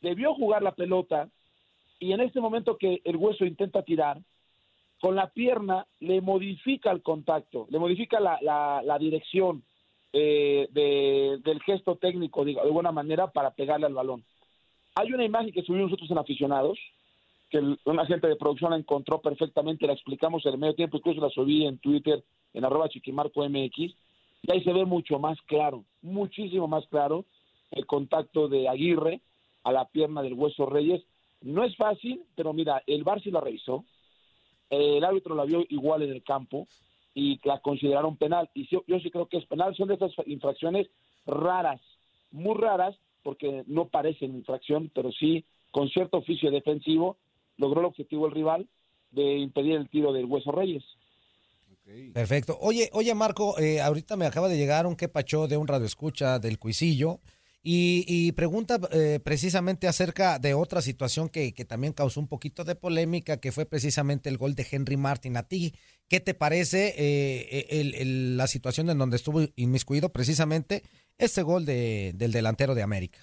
[0.00, 1.28] Debió jugar la pelota
[2.00, 4.18] y en este momento que el hueso intenta tirar,
[5.00, 9.62] con la pierna le modifica el contacto, le modifica la, la- la dirección
[10.12, 14.24] eh, de- del gesto técnico, digo, de buena manera, para pegarle al balón.
[14.98, 16.76] Hay una imagen que subimos nosotros en aficionados,
[17.50, 20.96] que el- un agente de producción la encontró perfectamente, la explicamos en el medio tiempo,
[20.96, 23.94] incluso la subí en Twitter, en arroba chiquimarco MX,
[24.42, 27.26] y ahí se ve mucho más claro, muchísimo más claro
[27.70, 29.20] el contacto de Aguirre
[29.62, 31.04] a la pierna del Hueso Reyes.
[31.42, 33.84] No es fácil, pero mira, el VAR sí la revisó,
[34.68, 36.66] el árbitro la vio igual en el campo
[37.14, 38.50] y la consideraron penal.
[38.52, 40.88] Y yo, yo sí creo que es penal, son de esas infracciones
[41.24, 41.80] raras,
[42.32, 47.16] muy raras, porque no parecen infracción, pero sí, con cierto oficio defensivo,
[47.56, 48.68] logró el objetivo el rival
[49.10, 50.84] de impedir el tiro del Hueso Reyes.
[52.12, 52.58] Perfecto.
[52.60, 56.38] Oye, oye Marco, eh, ahorita me acaba de llegar un quepacho de un radio escucha
[56.38, 57.20] del Cuisillo
[57.62, 62.64] y, y pregunta eh, precisamente acerca de otra situación que, que también causó un poquito
[62.64, 65.38] de polémica, que fue precisamente el gol de Henry Martin.
[65.38, 65.72] ¿A ti
[66.08, 70.82] qué te parece eh, el- el- la situación en donde estuvo inmiscuido precisamente
[71.18, 73.18] ese gol de, del delantero de América?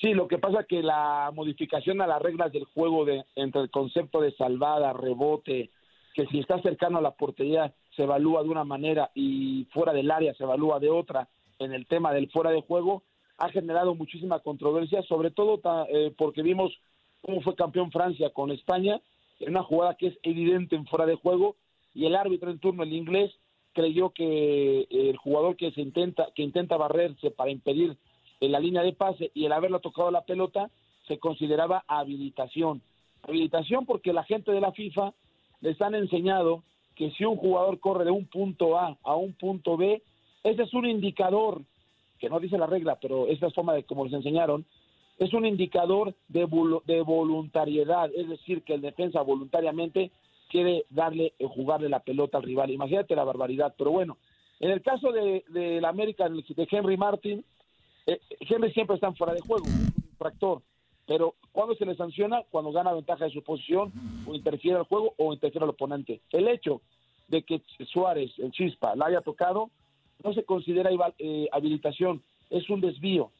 [0.00, 3.70] Sí, lo que pasa que la modificación a las reglas del juego de, entre el
[3.70, 5.70] concepto de salvada, rebote,
[6.14, 10.10] que si está cercano a la portería se evalúa de una manera y fuera del
[10.10, 11.28] área se evalúa de otra
[11.58, 13.02] en el tema del fuera de juego,
[13.38, 16.72] ha generado muchísima controversia, sobre todo eh, porque vimos
[17.22, 19.00] cómo fue campeón Francia con España,
[19.40, 21.56] en una jugada que es evidente en fuera de juego,
[21.94, 23.32] y el árbitro en turno, el inglés,
[23.74, 27.96] creyó que el jugador que se intenta, que intenta barrerse para impedir
[28.40, 30.70] en la línea de pase y el haberlo tocado la pelota
[31.06, 32.80] se consideraba habilitación.
[33.22, 35.12] Habilitación porque la gente de la FIFA
[35.60, 36.62] les han enseñado
[36.94, 40.02] que si un jugador corre de un punto A a un punto B,
[40.44, 41.62] ese es un indicador,
[42.18, 44.64] que no dice la regla, pero esa es forma de como les enseñaron,
[45.18, 46.46] es un indicador de,
[46.86, 50.10] de voluntariedad, es decir, que el defensa voluntariamente
[50.48, 52.70] quiere darle, eh, jugarle la pelota al rival.
[52.70, 54.18] Imagínate la barbaridad, pero bueno,
[54.60, 55.44] en el caso de,
[55.80, 57.44] la América, de Henry Martin,
[58.06, 60.62] eh, Henry siempre está fuera de juego, es un infractor.
[61.06, 62.42] Pero cuando se le sanciona?
[62.50, 63.92] Cuando gana ventaja de su posición
[64.26, 66.20] o interfiere al juego o interfiere al oponente.
[66.30, 66.80] El hecho
[67.28, 69.70] de que Suárez, el Chispa, la haya tocado,
[70.22, 73.30] no se considera eh, habilitación, es un desvío.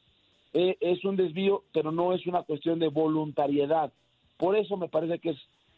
[0.53, 3.91] Eh, es un desvío, pero no es una cuestión de voluntariedad.
[4.37, 5.37] Por eso me parece que es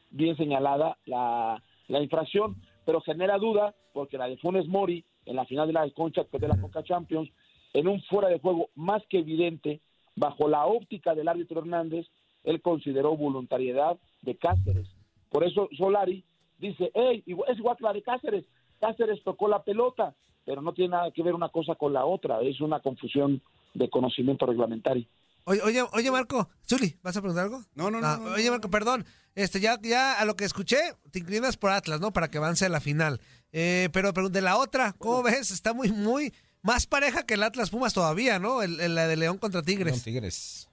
[0.09, 2.55] bien señalada la, la infracción,
[2.85, 6.47] pero genera duda porque la de Funes Mori en la final de la Concha de
[6.47, 7.29] la Conca Champions,
[7.73, 9.81] en un fuera de juego más que evidente,
[10.15, 12.07] bajo la óptica del árbitro Hernández,
[12.43, 14.87] él consideró voluntariedad de Cáceres.
[15.29, 16.23] Por eso Solari
[16.57, 18.45] dice, hey, es igual que la de Cáceres,
[18.79, 22.41] Cáceres tocó la pelota, pero no tiene nada que ver una cosa con la otra,
[22.41, 23.41] es una confusión
[23.73, 25.05] de conocimiento reglamentario.
[25.49, 27.63] Oye, oye, oye, Marco, Zuli, ¿vas a preguntar algo?
[27.73, 29.05] No, no, no, Ah, no, Oye, Marco, perdón.
[29.33, 30.77] Este, ya, ya a lo que escuché,
[31.11, 32.11] te inclinas por Atlas, ¿no?
[32.11, 33.21] Para que avance a la final.
[33.53, 35.51] Eh, pero, pero de la otra, ¿cómo ves?
[35.51, 36.33] Está muy, muy
[36.63, 38.61] más pareja que el Atlas Pumas todavía, ¿no?
[38.61, 40.03] El, el- la de León contra Tigres.
[40.03, 40.67] Tigres.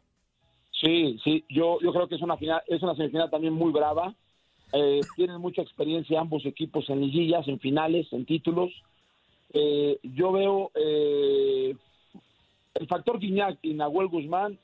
[0.81, 4.15] Sí, sí, yo, yo creo que es una final, es una semifinal también muy brava.
[4.73, 8.73] Eh, tienen mucha experiencia ambos equipos en liguillas, en finales, en títulos.
[9.53, 11.77] Eh, yo veo eh,
[12.75, 14.59] el factor Guiñac y Nahuel Guzmán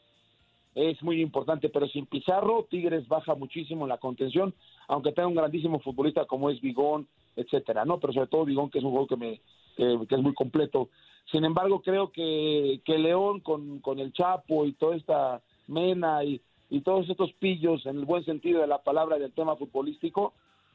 [0.75, 4.55] es muy importante, pero sin Pizarro, Tigres baja muchísimo en la contención,
[4.89, 7.99] aunque tenga un grandísimo futbolista como es Vigón, etcétera, ¿no?
[7.99, 9.41] Pero sobre todo Vigón, que es un juego que me
[9.77, 10.91] que, es muy completo.
[11.31, 16.41] Sin embargo, creo que, León con, el Chapo y toda esta Mena y,
[16.85, 20.35] todos estos pillos, en el buen sentido de la palabra del tema futbolístico,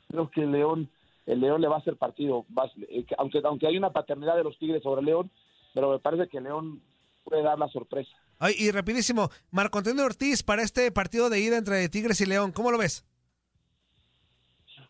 [0.10, 0.90] creo que León,
[1.26, 2.46] el León le va a hacer partido,
[2.90, 5.30] eh, que- aunque, aunque hay una paternidad de los Tigres sobre León,
[5.74, 6.82] pero me parece que León
[7.26, 8.12] puede dar la sorpresa.
[8.40, 12.52] Ay, y rapidísimo, Marco Antonio Ortiz para este partido de ida entre Tigres y León,
[12.52, 13.06] ¿cómo lo ves?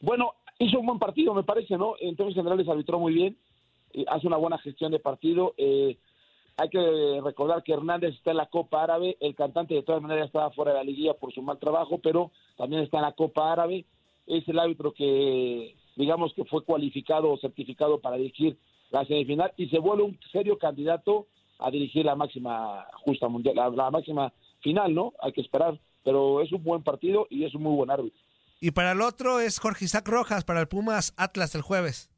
[0.02, 1.96] Bueno, hizo un buen partido, me parece, ¿no?
[2.00, 3.38] En términos generales arbitró muy bien,
[3.94, 5.54] eh, hace una buena gestión de partido.
[5.58, 5.98] eh,
[6.58, 10.28] hay que recordar que Hernández está en la Copa Árabe, el cantante de todas maneras
[10.28, 13.52] estaba fuera de la liguilla por su mal trabajo, pero también está en la Copa
[13.52, 13.86] Árabe.
[14.26, 18.58] Es el árbitro que, digamos, que fue cualificado o certificado para dirigir
[18.90, 21.28] la semifinal y se vuelve un serio candidato
[21.60, 25.14] a dirigir la máxima justa mundial, la, la máxima final, ¿no?
[25.22, 28.20] Hay que esperar, pero es un buen partido y es un muy buen árbitro.
[28.60, 32.10] Y para el otro es Jorge Isaac Rojas, para el Pumas Atlas el jueves.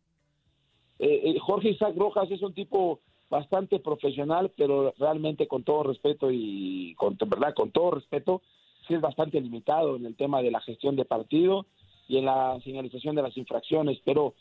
[1.00, 6.30] Eh, eh, Jorge Isaac Rojas es un tipo bastante profesional, pero realmente con todo respeto
[6.32, 8.42] y con verdad con todo respeto,
[8.88, 11.66] sí es bastante limitado en el tema de la gestión de partido
[12.08, 14.34] y en la señalización de las infracciones, pero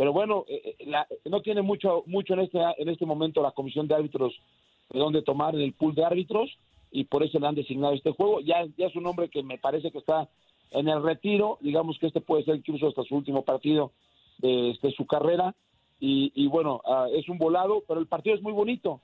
[0.00, 3.50] pero bueno, eh, eh, la- no tiene mucho mucho en este en este momento la
[3.50, 4.32] comisión de árbitros
[4.88, 6.48] de dónde tomar en el pool de árbitros
[6.90, 8.40] y por eso le han designado este juego.
[8.40, 10.26] Ya ya es un hombre que me parece que está
[10.70, 13.92] en el retiro, digamos que este puede ser incluso hasta su último partido
[14.38, 15.54] de, de su carrera
[16.00, 19.02] y, bueno, ah, es un volado, pero el partido es muy bonito.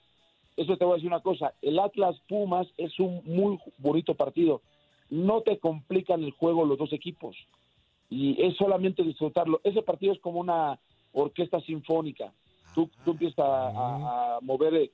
[0.56, 4.62] Eso te voy a decir una cosa, el Atlas Pumas es un muy bonito partido.
[5.10, 7.36] No te complican el juego los dos equipos
[8.10, 9.60] y es solamente disfrutarlo.
[9.64, 10.78] Ese partido es como una
[11.12, 12.32] orquesta sinfónica.
[12.74, 14.90] Tú, tú empiezas a, mover eh,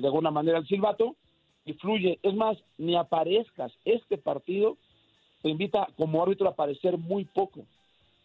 [0.00, 1.16] de alguna manera el silbato
[1.64, 2.18] y fluye.
[2.22, 3.72] Es más, ni aparezcas.
[3.84, 4.76] Este partido
[5.42, 7.66] te invita como árbitro a aparecer muy poco,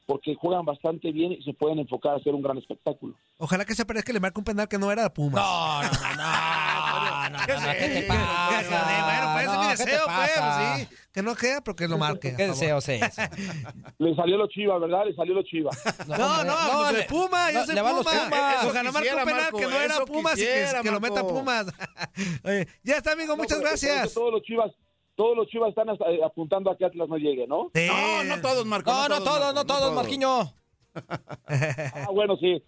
[0.06, 3.16] porque juegan bastante bien y se pueden enfocar a hacer un gran espectáculo.
[3.38, 5.40] Ojalá que se parezca que le marque un penal que no era Puma.
[5.40, 6.81] No, no, no, no,
[7.30, 9.32] no, no, ¿qué te pasa?
[9.34, 10.96] bueno, pues ese es mi No, ¿qué te deseo, pues, sí.
[11.12, 12.34] Que no quede, pero que lo marque.
[12.36, 13.30] ¿Qué deseo es ese?
[13.98, 15.06] Le salió lo chiva, ¿verdad?
[15.06, 15.72] Le salió lo chiva.
[16.08, 18.02] No, no, pues no, de le- Puma, yo no, soy los Puma.
[18.02, 18.66] Pumas.
[18.66, 21.22] Ojalá marque un penal Marco, que no era eso Pumas y que, lo meta.
[21.22, 21.66] Pumas.
[22.84, 24.14] Ya está, amigo, muchas No, eso gracias.
[24.14, 24.72] Todos los chivas,
[25.16, 27.70] todos los chivas están hasta- eh, apuntando a que Atlas no llegue, ¿no?
[27.76, 27.88] Sí.
[27.88, 28.92] No, no todos, Marco.
[28.92, 30.54] No, no todos, no todos, Marquiño.
[31.48, 32.64] Ah, bueno, sí.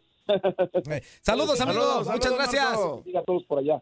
[1.21, 1.83] Saludos, amigos.
[1.83, 2.65] Saludos, Muchas saludos, gracias.
[2.65, 3.03] Marco.
[3.17, 3.81] A todos por allá.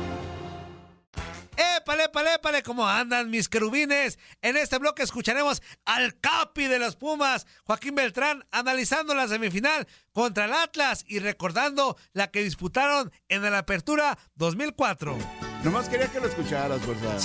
[1.81, 4.19] Épale, épale, épale, ¿cómo andan mis querubines?
[4.43, 10.45] En este bloque escucharemos al capi de los Pumas, Joaquín Beltrán, analizando la semifinal contra
[10.45, 15.17] el Atlas y recordando la que disputaron en la Apertura 2004.
[15.63, 17.17] Nomás quería que lo escucharas, fuerza.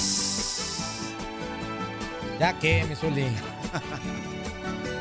[2.40, 3.26] Ya que, mi Zuli.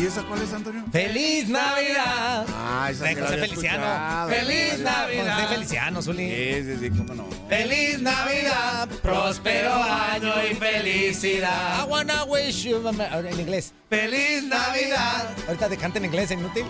[0.00, 0.82] ¿y esa cuál es, Antonio?
[0.90, 2.46] ¡Feliz Navidad!
[2.48, 4.28] Ah, esa De José Feliciano.
[4.28, 5.34] ¡Feliz Navidad!
[5.34, 6.28] José Feliciano, Zuli.
[6.28, 7.24] Sí, sí, sí, cómo no.
[7.48, 8.88] ¡Feliz Navidad!
[9.02, 11.84] ¡Próspero año y felicidad!
[11.84, 12.80] I wanna wish you...
[12.88, 13.72] En inglés.
[13.88, 15.30] ¡Feliz Navidad!
[15.46, 16.64] Ahorita te canta en inglés, ¿en inútil?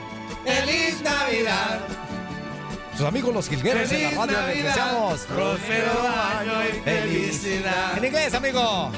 [0.45, 1.81] ¡Feliz Navidad!
[2.97, 4.47] Sus amigos los jilgueros en la ¡Feliz radio Navidad!
[4.55, 5.21] regresamos.
[5.21, 6.09] ¡Próspero
[6.39, 7.97] año y felicidad!
[7.97, 8.91] En inglés, amigo.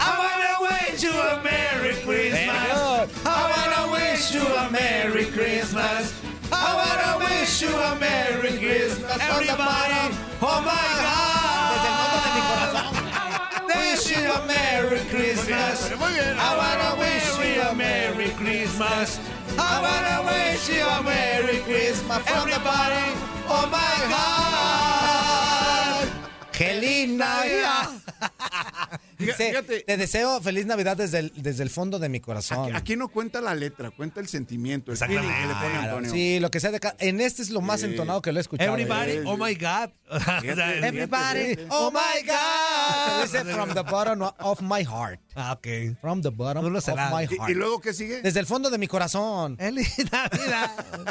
[0.00, 0.41] I wanna
[0.72, 3.08] wish you a Merry Christmas.
[3.26, 6.12] I wanna wish you a Merry Christmas.
[6.52, 9.18] I wanna wish you a Merry Christmas.
[9.20, 11.32] Everybody, oh my God.
[13.68, 15.90] Wish you a Merry Christmas.
[15.98, 16.36] Muy bien.
[16.38, 19.18] I wanna wish you a Merry Christmas.
[19.58, 22.22] I wanna wish you a Merry Christmas.
[22.26, 23.04] Everybody,
[23.48, 25.11] oh my God.
[26.66, 27.90] ¡Feliz Navidad!
[29.18, 29.80] Dice, Fíjate.
[29.82, 32.64] te deseo feliz Navidad desde el, desde el fondo de mi corazón.
[32.70, 36.10] Aquí, aquí no cuenta la letra, cuenta el sentimiento, el feeling que le pone Antonio.
[36.10, 37.86] Sí, lo que sea de En este es lo más Sí.
[37.86, 38.72] entonado que lo he escuchado.
[38.72, 39.90] Everybody, oh my God.
[40.40, 41.66] Fíjate, Everybody, fíjate.
[41.70, 43.22] oh my God.
[43.22, 45.20] Dice from the bottom of my heart.
[45.36, 45.96] Ah, ok.
[46.00, 47.50] From the bottom No of my ¿Y, heart.
[47.50, 48.22] y luego qué sigue?
[48.22, 49.56] Desde el fondo de mi corazón.
[49.56, 50.70] Feliz Navidad.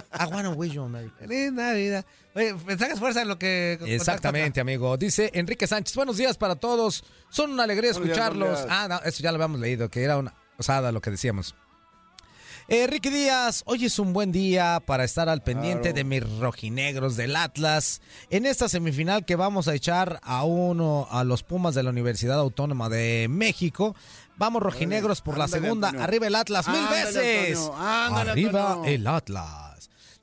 [0.20, 1.30] I wanna wish you a Merry Christmas.
[1.30, 2.06] Feliz Navidad.
[2.34, 3.78] Oye, mensajes fuerza en lo que.
[3.86, 4.96] Exactamente, amigo.
[4.98, 7.04] Dice Enrique Sánchez, buenos días para todos.
[7.30, 8.60] Son una alegría Buenos escucharlos.
[8.60, 8.68] días.
[8.70, 11.56] Ah, no, eso ya lo habíamos leído, que era una osada lo que decíamos.
[12.68, 15.96] Eh, Ricky Díaz, hoy es un buen día para estar al pendiente Claro.
[15.96, 21.26] de mis rojinegros del Atlas en esta semifinal que vamos a echar a uno a
[21.26, 23.94] los Pumas de la Universidad Autónoma de México.
[24.38, 25.88] Vamos rojinegros por la ándale, segunda.
[25.90, 26.06] Antonio.
[26.06, 27.58] Arriba el Atlas mil veces.
[27.58, 28.90] Antonio, ándale, Arriba Antonio.
[28.92, 29.71] el Atlas.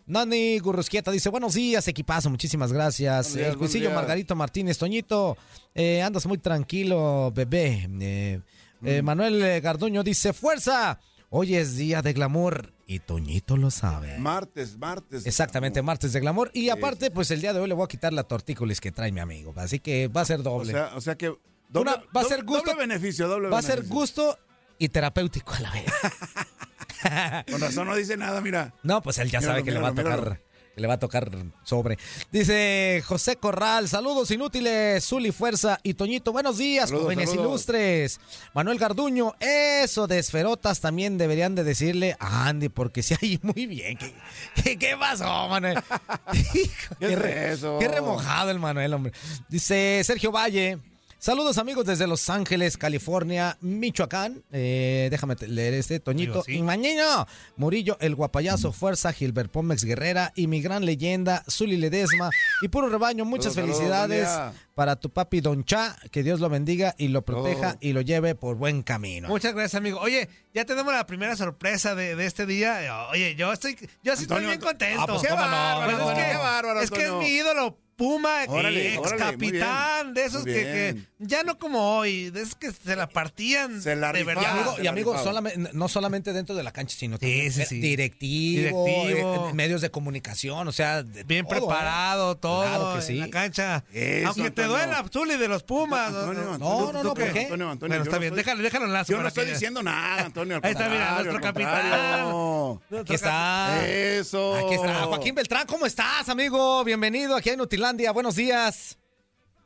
[0.08, 3.26] Nani Gurrusquieta dice, buenos días, equipazo, muchísimas gracias.
[3.26, 3.90] Días, el buenos Cuisillo.
[3.90, 5.36] Margarito Martínez, Toñito,
[5.74, 7.86] eh, andas muy tranquilo, bebé.
[8.00, 8.40] Eh,
[8.84, 10.98] eh, Manuel eh, Garduño dice, fuerza,
[11.28, 14.16] hoy es día de glamour y Toñito lo sabe.
[14.18, 15.26] Martes, martes.
[15.26, 16.50] Exactamente, martes de glamour.
[16.54, 19.12] Y aparte, pues el día de hoy le voy a quitar la tortícolis que trae
[19.12, 19.52] mi amigo.
[19.56, 20.72] Así que va a ser O doble.
[20.72, 21.26] sea, o sea que.
[21.68, 24.38] Doble, Una- va a ser gusto- Doble beneficio, doble va a ser gusto
[24.78, 25.84] y terapéutico a la vez.
[27.50, 28.74] Con razón no dice nada, mira.
[28.82, 30.40] No, pues él ya Míralo, sabe que le va a tocar.
[30.74, 31.28] Que le va a tocar
[31.64, 31.98] sobre.
[32.30, 37.48] Dice José Corral, saludos inútiles, Zuli Fuerza y Toñito, buenos días, Saludos, jóvenes saludos.
[37.50, 38.20] ilustres.
[38.54, 43.66] Manuel Garduño, eso de esferotas también deberían de decirle a Andy, porque si hay muy
[43.66, 43.98] bien.
[43.98, 44.14] ¿Qué,
[44.62, 45.78] qué, qué pasó, Manuel?
[46.54, 49.12] Hijo, ¿Qué qué, re- qué remojado el Manuel, hombre.
[49.48, 50.78] Dice Sergio Valle.
[51.20, 54.44] Saludos amigos desde Los Ángeles, California, Michoacán.
[54.52, 56.44] Eh, déjame leer este, Toñito.
[56.44, 56.52] Sí.
[56.54, 62.30] Y mañana, Murillo, el guapayazo, Fuerza, Gilbert Pómex Guerrera y mi gran leyenda, Zuli Ledesma.
[62.62, 65.96] Y puro rebaño, muchas Saludos, felicidades saludos, para tu papi Don Cha.
[66.12, 67.78] Que Dios lo bendiga y lo proteja Oh.
[67.80, 69.26] y lo lleve por buen camino.
[69.26, 69.98] Muchas gracias, amigo.
[69.98, 73.08] Oye, ya tenemos la primera sorpresa de, de este día.
[73.10, 75.02] Oye, yo estoy, yo sí estoy Antonio, bien contento.
[75.02, 77.76] Ah, pues, Qué no, bárbaro, pues, es que- qué bárbaro, Es que es mi ídolo.
[77.98, 82.70] Puma, Órale, ex órale, capitán, de esos que, ya no como hoy, de esos que
[82.70, 84.20] se la partían Se la de.
[84.20, 84.50] Y verdad.
[84.52, 87.80] amigo, y amigo, solamente- no solamente dentro de la cancha, sino Sí, también sí, sí.
[87.80, 89.48] directivo, Directivo.
[89.48, 91.58] eh, medios de comunicación, o sea, de Bien todo, ¿eh?
[91.58, 93.14] preparado, todo Claro que en sí.
[93.16, 93.84] la cancha.
[93.92, 94.68] Eso, Aunque te Antonio.
[94.86, 96.06] duela Zuli de los Pumas.
[96.14, 96.52] Antonio, no, no.
[96.52, 97.40] Antonio, no, no, ¿tú ¿por qué?
[97.40, 99.82] Antonio, Antonio, Bueno, está no bien, estoy- déjalo, déjalo en lazo Yo no estoy diciendo
[99.82, 100.60] nada, Antonio.
[100.62, 102.80] Ahí está, mira, nuestro contrario.
[103.00, 103.84] Aquí está.
[103.88, 104.54] Eso.
[104.54, 105.02] Aquí está.
[105.06, 106.84] Joaquín Beltrán, ¿cómo estás, amigo?
[106.84, 107.56] Bienvenido aquí a
[107.96, 108.98] Buenos días.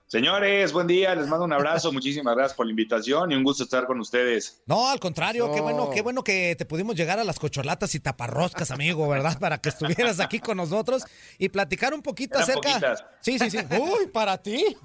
[0.07, 3.65] Señores, buen día, les mando un abrazo, muchísimas gracias por la invitación y un gusto
[3.65, 4.63] estar con ustedes.
[4.67, 5.63] No, al contrario, qué No.
[5.65, 9.39] bueno, qué bueno que te pudimos llegar a las cocholatas y taparroscas, amigo, ¿verdad?
[9.41, 11.03] Para que estuvieras aquí con nosotros
[11.39, 12.69] y platicar un poquito Eran acerca.
[12.69, 13.05] poquitas.
[13.23, 13.59] Sí, sí, sí.
[13.77, 14.77] Uy, para ti.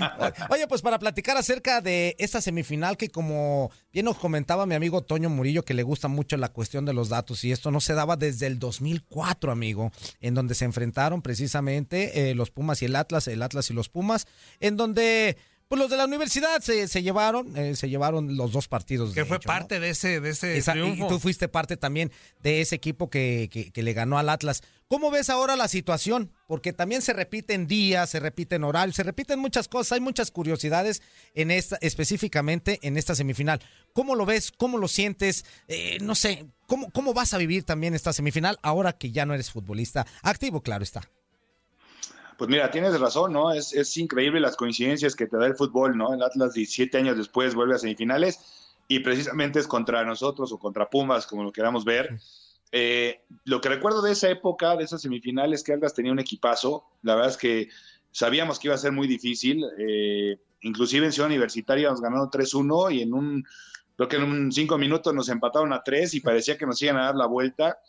[0.50, 5.02] Oye, pues para platicar acerca de esta semifinal que como bien nos comentaba mi amigo
[5.02, 7.94] Toño Murillo que le gusta mucho la cuestión de los datos y esto no se
[7.94, 12.96] daba desde el 2004, amigo, en donde se enfrentaron precisamente eh, los Pumas y el
[12.96, 14.26] Atlas, el Atlas y los Pumas,
[14.60, 15.36] en donde
[15.70, 19.14] pues los de la universidad se, se llevaron, eh, se llevaron los dos partidos.
[19.14, 19.54] Que fue hecho, ¿no?
[19.54, 21.04] parte de ese, de ese Esa- y- triunfo.
[21.06, 22.10] y tú fuiste parte también
[22.42, 24.62] de ese equipo que, que- que le ganó al Atlas.
[24.88, 26.32] ¿Cómo ves ahora la situación?
[26.48, 31.02] Porque también se repiten días, se repiten horarios, se repiten muchas cosas, hay muchas curiosidades
[31.34, 33.60] en esta, específicamente en esta semifinal.
[33.92, 34.50] ¿Cómo lo ves?
[34.50, 35.44] ¿Cómo lo sientes?
[35.68, 39.34] Eh, no sé, ¿cómo, ¿cómo vas a vivir también esta semifinal ahora que ya no
[39.34, 40.60] eres futbolista activo?
[40.64, 41.08] Claro está.
[42.40, 43.52] Pues mira, tienes razón, ¿no?
[43.52, 46.14] Es, es increíble las coincidencias que te da el fútbol, ¿no?
[46.14, 50.88] El Atlas 17 años después vuelve a semifinales y precisamente es contra nosotros o contra
[50.88, 52.18] Pumas, como lo queramos ver.
[52.72, 56.86] Eh, lo que recuerdo de esa época, de esas semifinales, que Atlas tenía un equipazo.
[57.02, 57.68] La verdad es que
[58.10, 59.62] sabíamos que iba a ser muy difícil.
[59.76, 63.44] Eh, inclusive en Ciudad Universitaria nos ganaron 3-1 y en un,
[63.96, 66.96] creo que en un cinco minutos nos empataron a 3 y parecía que nos iban
[66.96, 67.80] a dar la vuelta.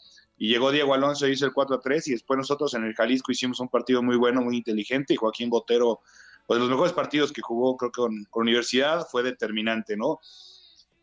[0.42, 3.60] Y llegó Diego Alonso y hizo el 4-3 y después nosotros en el Jalisco hicimos
[3.60, 6.00] un partido muy bueno, muy inteligente y Joaquín Botero,
[6.48, 10.20] pues de los mejores partidos que jugó creo que con, con Universidad, fue determinante, ¿no?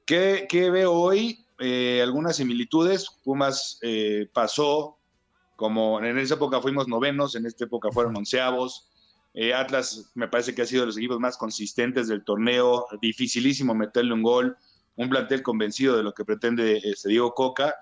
[0.05, 1.47] ¿Qué, qué veo hoy?
[1.61, 3.09] Eh, algunas similitudes.
[3.23, 4.99] Pumas eh, pasó,
[5.55, 8.91] como en esa época fuimos novenos, en esta época fueron onceavos.
[9.35, 13.73] Eh, Atlas me parece que ha sido de los equipos más consistentes del torneo, dificilísimo
[13.73, 14.57] meterle un gol,
[14.97, 17.77] un plantel convencido de lo que pretende este, Diego Coca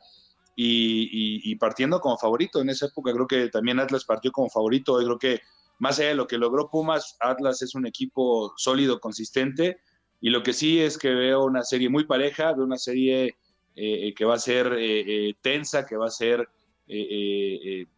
[0.57, 2.61] y, y- y partiendo como favorito.
[2.61, 5.01] En esa época creo que también Atlas partió como favorito.
[5.01, 5.41] Yo creo que
[5.79, 9.79] más allá de lo que logró Pumas, Atlas es un equipo sólido, consistente.
[10.21, 13.37] Y lo que sí es que veo una serie muy pareja, veo una serie
[13.77, 16.49] eh, que va a ser eh, eh, tensa, que va a ser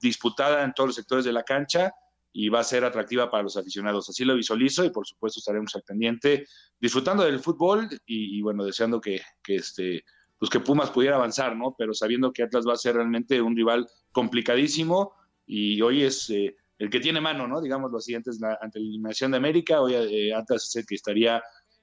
[0.00, 1.92] disputada en todos los sectores de la cancha
[2.32, 4.08] y va a ser atractiva para los aficionados.
[4.08, 6.46] Así lo visualizo y por supuesto estaremos al pendiente
[6.80, 10.04] disfrutando del fútbol y, y, bueno, deseando que, que este,
[10.38, 11.74] pues que Pumas pudiera avanzar, ¿no?
[11.76, 15.12] Pero sabiendo que Atlas va a ser realmente un rival complicadísimo
[15.46, 17.60] y hoy es eh, el que tiene mano, ¿no?
[17.60, 20.94] Digámoslo así, antes la, ante la eliminación de América, hoy eh, Atlas es el que
[20.94, 21.42] estaría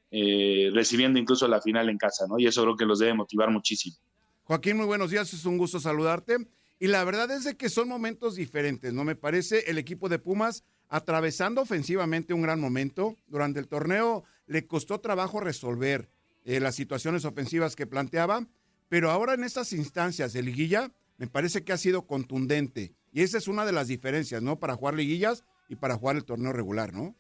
[0.10, 2.40] eh, recibiendo incluso la final en casa, ¿no?
[2.40, 3.98] Y eso creo que los debe motivar muchísimo.
[4.44, 6.38] Joaquín, muy buenos días, es un gusto saludarte.
[6.80, 9.04] Y la verdad es de que son momentos diferentes, ¿no?
[9.04, 13.18] Me parece el equipo de Pumas atravesando ofensivamente un gran momento.
[13.28, 16.10] Durante el torneo le costó trabajo resolver
[16.46, 18.48] eh, las situaciones ofensivas que planteaba,
[18.88, 22.94] pero ahora en estas instancias de liguilla me parece que ha sido contundente.
[23.12, 24.60] Y esa es una de las diferencias, ¿no?
[24.60, 27.16] Para jugar liguillas y para jugar el torneo regular, ¿no?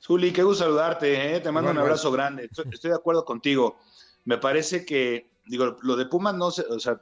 [0.00, 1.40] Zuli, qué gusto saludarte, ¿eh?
[1.40, 2.44] te mando un abrazo grande.
[2.44, 3.78] Estoy, estoy de acuerdo contigo.
[4.24, 7.00] Me parece que, digo, lo de Pumas no se, o sea,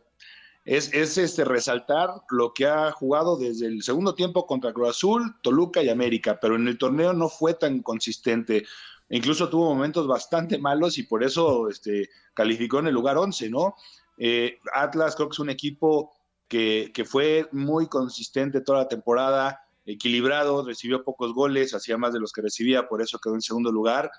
[0.64, 5.34] es, es este resaltar lo que ha jugado desde el segundo tiempo contra Cruz Azul,
[5.42, 8.64] Toluca y América, pero en el torneo no fue tan consistente.
[9.12, 13.74] Incluso tuvo momentos bastante malos y por eso este, calificó en el lugar 11, ¿no?
[14.16, 16.12] Eh, Atlas creo que es un equipo
[16.48, 22.32] que, fue muy consistente toda la temporada, equilibrado, recibió pocos goles, hacía más de los
[22.32, 24.10] que recibía, por eso quedó en segundo lugar.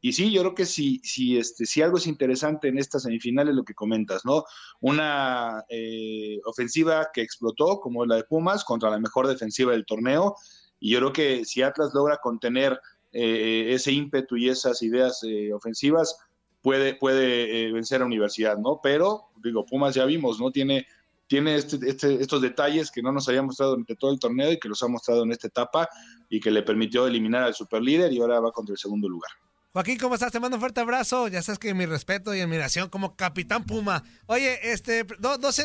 [0.00, 3.54] Y sí, yo creo que si, si, este, algo es interesante en esta semifinal es
[3.54, 4.44] lo que comentas, ¿no?
[4.80, 10.34] Una eh, ofensiva que explotó, como la de Pumas, contra la mejor defensiva del torneo.
[10.80, 12.80] Y yo creo que si Atlas logra contener
[13.12, 16.16] eh, ese ímpetu y esas ideas eh, ofensivas,
[16.62, 18.80] puede, puede eh, vencer a Universidad, ¿no?
[18.82, 20.50] Pero, digo, Pumas ya vimos, ¿no?
[20.50, 20.86] Tiene
[21.26, 24.58] tiene este, este, estos detalles que no nos había mostrado durante todo el torneo y
[24.58, 25.88] que los ha mostrado en esta etapa
[26.28, 29.30] y que le permitió eliminar al superlíder y ahora va contra el segundo lugar.
[29.72, 30.32] Joaquín, ¿cómo estás?
[30.32, 31.28] Te mando un fuerte abrazo.
[31.28, 34.02] Ya sabes que mi respeto y admiración como capitán Puma.
[34.26, 35.62] Oye, este, do- dos,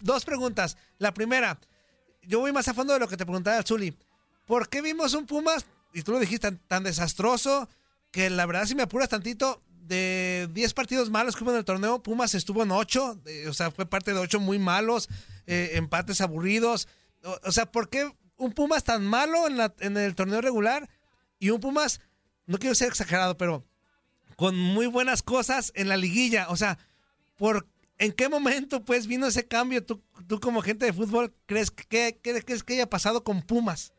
[0.00, 0.78] dos preguntas.
[0.96, 1.60] La primera,
[2.22, 3.94] yo voy más a fondo de lo que te preguntaba Zuli.
[4.46, 7.68] ¿Por qué vimos un Pumas, y tú lo dijiste, tan, tan desastroso,
[8.10, 11.64] que la verdad, si me apuras tantito, de 10 partidos malos que hubo en el
[11.64, 15.08] torneo, Pumas estuvo en 8, o sea, fue parte de 8 muy malos,
[15.46, 16.88] eh, empates aburridos.
[17.44, 20.88] O, sea, ¿por qué un Pumas tan malo en, la- en el torneo regular
[21.38, 22.00] y un Pumas,
[22.46, 23.64] no quiero ser exagerado, pero
[24.36, 26.46] con muy buenas cosas en la liguilla?
[26.48, 26.78] O sea,
[27.36, 27.66] ¿por
[27.96, 29.84] ¿En qué momento pues vino ese cambio?
[29.86, 33.92] ¿Tú, tú como gente de fútbol crees que, que- crees que haya pasado con Pumas?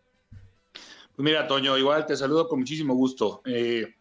[1.15, 3.41] Pues mira, Toño, igual te saludo con muchísimo gusto.
[3.45, 3.95] Eh,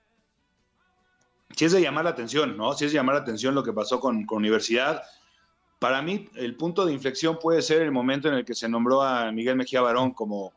[1.55, 2.73] sí es de llamar la atención, ¿no?
[2.75, 5.03] Sí es de llamar la atención lo que pasó con, con Universidad.
[5.79, 9.03] Para mí, el punto de inflexión puede ser el momento en el que se nombró
[9.03, 10.55] a Miguel Mejía Barón como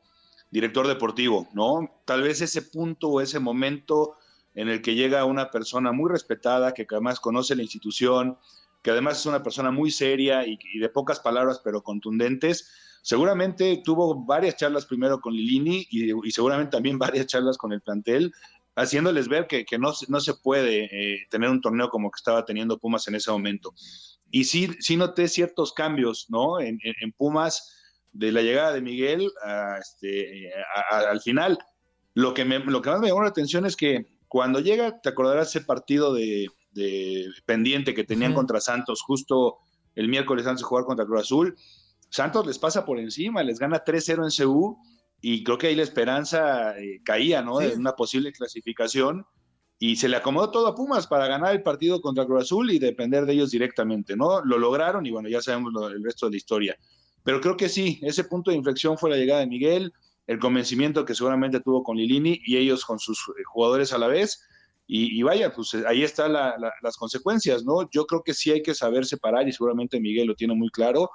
[0.49, 2.01] director deportivo, ¿no?
[2.05, 4.15] Tal vez ese punto o ese momento
[4.55, 8.39] en el que llega una persona muy respetada, que además conoce la institución,
[8.81, 12.71] que además es una persona muy seria y, y de pocas palabras, pero contundentes,
[13.07, 17.79] seguramente tuvo varias charlas primero con Lilini y, y seguramente también varias charlas con el
[17.81, 18.33] plantel,
[18.75, 22.17] haciéndoles ver que, que no, se- no se puede eh, tener un torneo como que
[22.17, 23.73] estaba teniendo Pumas en ese momento.
[24.29, 26.59] Y sí, sí noté ciertos cambios, ¿no?
[26.59, 27.73] En, en- en Pumas,
[28.11, 30.51] de la llegada de Miguel a, este,
[30.91, 31.57] a- a- al final.
[32.13, 35.07] Lo que, me- lo que más me llamó la atención es que cuando llega, te
[35.07, 39.59] acordarás ese partido de, de pendiente que tenían contra Santos, justo
[39.95, 41.55] el miércoles antes de jugar contra Cruz Azul.
[42.09, 44.77] Santos les pasa por encima, les gana 3-0 en CU
[45.21, 47.59] y creo que ahí la esperanza eh, caía, ¿no?
[47.59, 47.67] Sí.
[47.67, 49.25] De una posible clasificación
[49.79, 52.79] y se le acomodó todo a Pumas para ganar el partido contra Cruz Azul y
[52.79, 54.43] depender de ellos directamente, ¿no?
[54.43, 56.77] Lo lograron y bueno, ya sabemos lo- el resto de la historia.
[57.23, 59.93] Pero creo que sí, ese punto de inflexión fue la llegada de Miguel,
[60.27, 64.07] el convencimiento que seguramente tuvo con Lilini y ellos con sus eh, jugadores a la
[64.07, 64.41] vez.
[64.89, 67.89] Y, y vaya, pues eh, ahí están las consecuencias, ¿no?
[67.91, 71.09] Yo creo que sí hay que saber separar y seguramente Miguel lo tiene muy claro.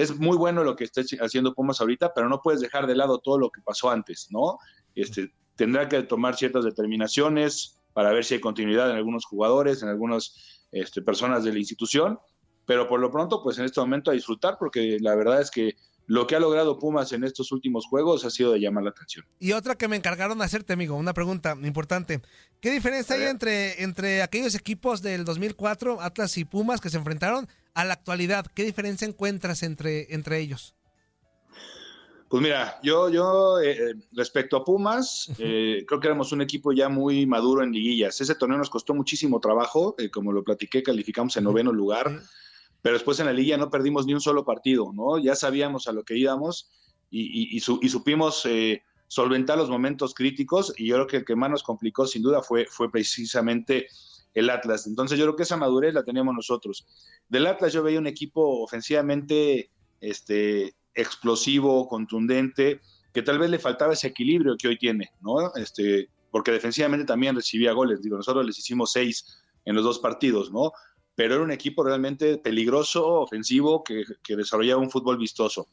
[0.00, 3.18] Es muy bueno lo que está haciendo Pumas ahorita, pero no puedes dejar de lado
[3.18, 4.58] todo lo que pasó antes, ¿no?
[4.94, 9.90] Este, tendrá que tomar ciertas determinaciones para ver si hay continuidad en algunos jugadores, en
[9.90, 12.18] algunas este, personas de la institución,
[12.64, 15.74] pero por lo pronto, pues en este momento a disfrutar, porque la verdad es que
[16.06, 19.24] lo que ha logrado Pumas en estos últimos juegos ha sido de llamar la atención.
[19.38, 22.20] Y otra que me encargaron de hacerte, amigo, una pregunta importante.
[22.60, 27.48] ¿Qué diferencia hay entre, entre aquellos equipos del 2004, Atlas y Pumas, que se enfrentaron,
[27.74, 28.46] a la actualidad?
[28.54, 30.74] ¿Qué diferencia encuentras entre, entre ellos?
[32.28, 36.88] Pues mira, yo, yo eh, respecto a Pumas, eh, creo que éramos un equipo ya
[36.88, 38.20] muy maduro en liguillas.
[38.20, 42.20] Ese torneo nos costó muchísimo trabajo, eh, como lo platiqué, calificamos en noveno lugar,
[42.82, 45.18] pero después en la liguilla no perdimos ni un solo partido, ¿no?
[45.18, 46.70] Ya sabíamos a lo que íbamos
[47.10, 51.16] y, y- y su- y supimos eh, solventar los momentos críticos y yo creo que
[51.16, 53.88] el que más nos complicó sin duda fue, fue precisamente
[54.34, 54.86] el Atlas.
[54.86, 56.86] Entonces yo creo que esa madurez la teníamos nosotros.
[57.28, 59.70] Del Atlas yo veía un equipo ofensivamente
[60.00, 62.80] este, explosivo, contundente,
[63.12, 65.54] que tal vez le faltaba ese equilibrio que hoy tiene, ¿no?
[65.54, 68.02] Este, porque defensivamente también recibía goles.
[68.02, 70.72] Digo, nosotros les hicimos seis en los dos partidos, ¿no?
[71.16, 75.68] Pero era un equipo realmente peligroso, ofensivo, que, que desarrollaba un fútbol vistoso.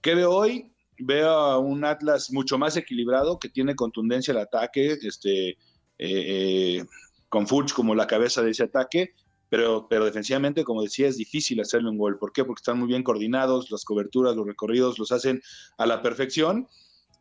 [0.00, 0.72] ¿Qué veo hoy?
[0.98, 5.56] Veo a un Atlas mucho más equilibrado, que tiene contundencia al ataque, este, eh,
[5.98, 6.84] eh,
[7.30, 9.14] con Fuchs como la cabeza de ese ataque,
[9.48, 12.18] pero, pero defensivamente, como decía, es difícil hacerle un gol.
[12.18, 12.44] ¿Por qué?
[12.44, 15.40] Porque están muy bien coordinados, las coberturas, los recorridos los hacen
[15.78, 16.68] a la perfección.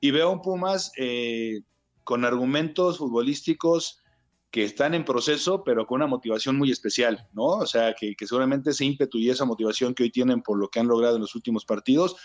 [0.02, 1.62] Y veo un Pumas eh,
[2.04, 4.02] con argumentos futbolísticos
[4.52, 7.46] que están en proceso, pero con una motivación muy especial, ¿no?
[7.46, 10.70] O sea, que, que seguramente ese ímpetu y esa motivación que hoy tienen por lo
[10.70, 12.16] que han logrado en los últimos partidos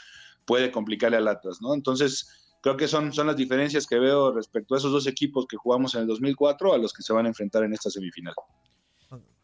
[0.46, 1.74] puede complicarle al Atlas, ¿no?
[1.74, 5.58] Entonces, creo que son, son las diferencias que veo respecto a esos dos equipos que
[5.58, 8.32] jugamos en el 2004 a los que se van a enfrentar en esta semifinal.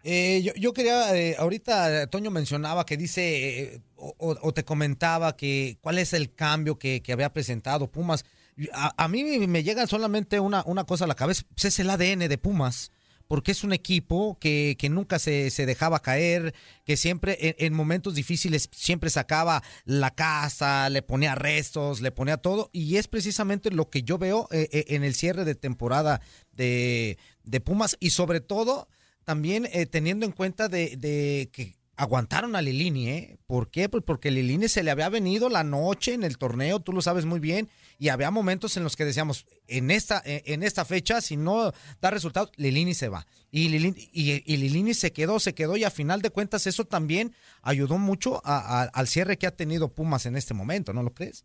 [0.02, 5.76] Eh, yo, yo quería, eh, ahorita Toño mencionaba que dice, eh, o te comentaba que
[5.82, 8.24] cuál es el cambio que, que había presentado Pumas.
[8.72, 11.90] A, a mí me llega solamente una, una cosa a la cabeza, pues es el
[11.90, 12.90] ADN de Pumas,
[13.30, 16.52] porque es un equipo que, que nunca se, se dejaba caer,
[16.84, 22.38] que siempre en, en momentos difíciles siempre sacaba la casa, le ponía restos, le ponía
[22.38, 26.20] todo, y es precisamente lo que yo veo eh, eh, en el cierre de temporada
[26.50, 28.88] de, de Pumas, y sobre todo
[29.22, 33.38] también eh, teniendo en cuenta de, de que aguantaron a Lilini, ¿eh?
[33.46, 33.90] ¿Por qué?
[33.90, 37.26] Pues porque Lilini se le había venido la noche en el torneo, tú lo sabes
[37.26, 41.20] muy bien, y había momentos en los que decíamos, en esta, eh, en esta fecha,
[41.20, 43.26] si no da resultados, Lilini se va.
[43.50, 48.40] Y Lilini, se quedó, se quedó, y a final de cuentas eso también ayudó mucho
[48.44, 51.44] al cierre que ha tenido Pumas en este momento, ¿no lo crees?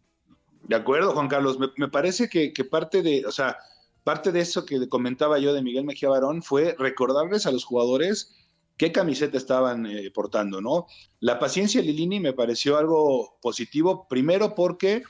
[0.69, 1.59] De acuerdo, Juan Carlos.
[1.59, 3.57] Me, me parece que, que parte de, o sea,
[4.05, 8.33] parte de eso que comentaba yo de Miguel Mejía Barón fue recordarles a los jugadores
[8.77, 10.85] qué camiseta estaban eh, portando, ¿no?
[11.19, 15.03] La paciencia de Lilini me pareció algo positivo, primero porque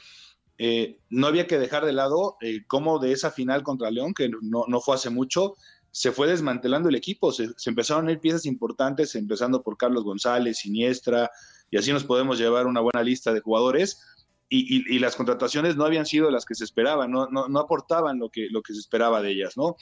[0.58, 4.30] eh, no había que dejar de lado eh, cómo de esa final contra León, que
[4.42, 5.56] no, no fue hace mucho,
[5.92, 10.04] se fue desmantelando el equipo, se, se empezaron a ir piezas importantes, empezando por Carlos
[10.04, 11.30] González, Siniestra,
[11.72, 14.00] y así nos podemos llevar una buena lista de jugadores.
[14.48, 17.60] Y, y- y las contrataciones no habían sido las que se esperaban, no, no, no
[17.60, 19.76] aportaban lo que, lo que se esperaba de ellas, ¿no?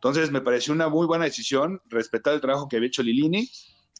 [0.00, 3.50] Entonces me pareció una muy buena decisión respetar el trabajo que había hecho Lilini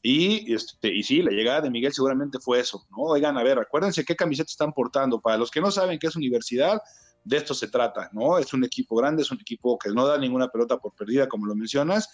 [0.02, 3.02] y, este, y sí, la llegada de Miguel seguramente fue eso, ¿no?
[3.02, 5.20] Oigan, a ver, acuérdense qué camiseta están portando.
[5.20, 6.80] Para los que no saben qué es universidad,
[7.22, 8.38] de esto se trata, ¿no?
[8.38, 11.44] Es un equipo grande, es un equipo que no da ninguna pelota por perdida, como
[11.44, 12.08] lo mencionas,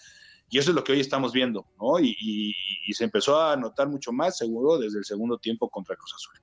[0.49, 1.97] y eso es lo que hoy estamos viendo, ¿no?
[1.97, 2.53] Y, y-
[2.87, 6.33] y se empezó a notar mucho más, seguro, desde el segundo tiempo contra Cruz Azul.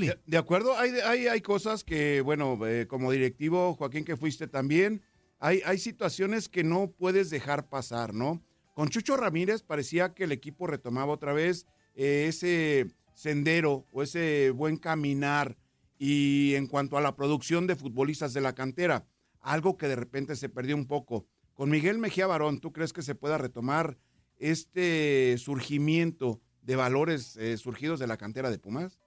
[0.00, 4.46] De, de acuerdo, hay, hay, hay cosas que, bueno, eh, como directivo, Joaquín, que fuiste
[4.46, 5.02] también,
[5.40, 8.42] hay, hay situaciones que no puedes dejar pasar, ¿no?
[8.74, 14.50] Con Chucho Ramírez parecía que el equipo retomaba otra vez eh, ese sendero o ese
[14.50, 15.56] buen caminar
[15.98, 19.06] y en cuanto a la producción de futbolistas de la cantera,
[19.40, 21.26] algo que de repente se perdió un poco.
[21.54, 23.98] Con Miguel Mejía Barón, ¿tú crees que se pueda retomar
[24.38, 29.00] este surgimiento de valores eh, surgidos de la cantera de Pumas?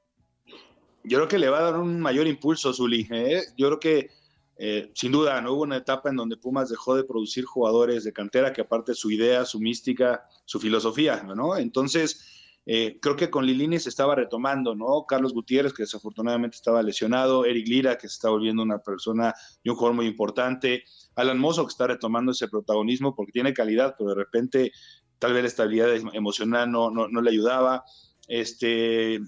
[1.04, 3.08] yo creo que le va a dar un mayor impulso Zuli.
[3.12, 3.44] ¿eh?
[3.58, 4.10] Yo creo que,
[4.58, 8.14] eh, sin duda, no hubo una etapa en donde Pumas dejó de producir jugadores de
[8.14, 11.58] cantera que aparte su idea, su mística, su filosofía, ¿no?
[11.58, 15.06] Entonces, eh, creo que con Lilini se estaba retomando, ¿no?
[15.06, 19.34] Carlos Gutiérrez, que desafortunadamente estaba lesionado, Eric Lira, que se está volviendo una persona
[19.64, 20.84] y un jugador muy importante,
[21.16, 24.72] Alan Mozo, que está retomando ese protagonismo porque tiene calidad, pero de repente
[25.20, 27.84] tal vez la estabilidad emocional no, no, no le ayudaba.
[28.28, 29.20] Este,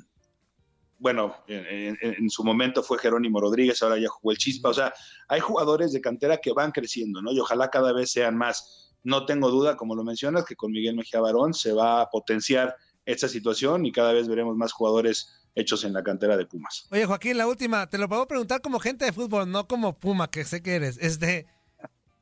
[0.98, 4.70] bueno, en, su momento fue Jerónimo Rodríguez, ahora ya jugó el Chispa.
[4.70, 4.94] O sea,
[5.28, 7.32] hay jugadores de cantera que van creciendo, ¿no?
[7.32, 8.94] Y ojalá cada vez sean más.
[9.04, 12.76] No tengo duda, como lo mencionas, que con Miguel Mejía Barón se va a potenciar
[13.06, 16.88] esta situación y cada vez veremos más jugadores hechos en la cantera de Pumas.
[16.92, 20.30] Oye, Joaquín, la última, te lo puedo preguntar como gente de fútbol, no como Puma,
[20.30, 20.98] que sé que eres.
[21.00, 21.46] Este,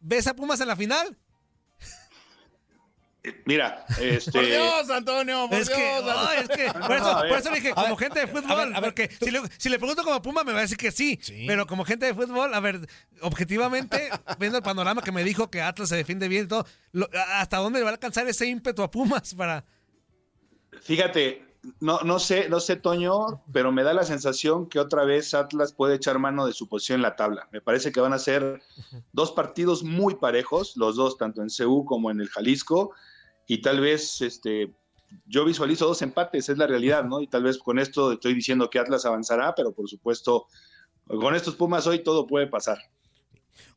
[0.01, 1.17] ¿Ves a Pumas en la final?
[3.45, 4.32] Mira, este.
[4.34, 6.03] Por Dios, Antonio, por Es que, Dios.
[6.05, 8.80] no, es que, por eso, por eso dije, como gente de fútbol, a ver, a
[8.82, 11.17] ver, porque si le, si le pregunto como Puma me va a decir que sí,
[11.47, 12.86] pero como gente de fútbol, a ver,
[13.21, 14.09] objetivamente,
[14.39, 17.57] viendo el panorama que me dijo que Atlas se defiende bien y todo, lo- ¿hasta
[17.59, 19.63] dónde le va a alcanzar ese ímpetu a Pumas para...?
[20.82, 21.45] Fíjate,
[21.80, 25.71] no, no sé, no sé, Toño, pero me da la sensación que otra vez Atlas
[25.71, 27.47] puede echar mano de su posición en la tabla.
[27.51, 28.61] Me parece que van a ser
[29.13, 32.91] dos partidos muy parejos, los dos, tanto en CU como en el Jalisco,
[33.47, 34.73] y tal vez este,
[35.25, 37.21] yo visualizo dos empates, es la realidad, ¿no?
[37.21, 40.47] Y tal vez con esto estoy diciendo que Atlas avanzará, pero por supuesto,
[41.07, 42.77] con estos Pumas hoy todo puede pasar.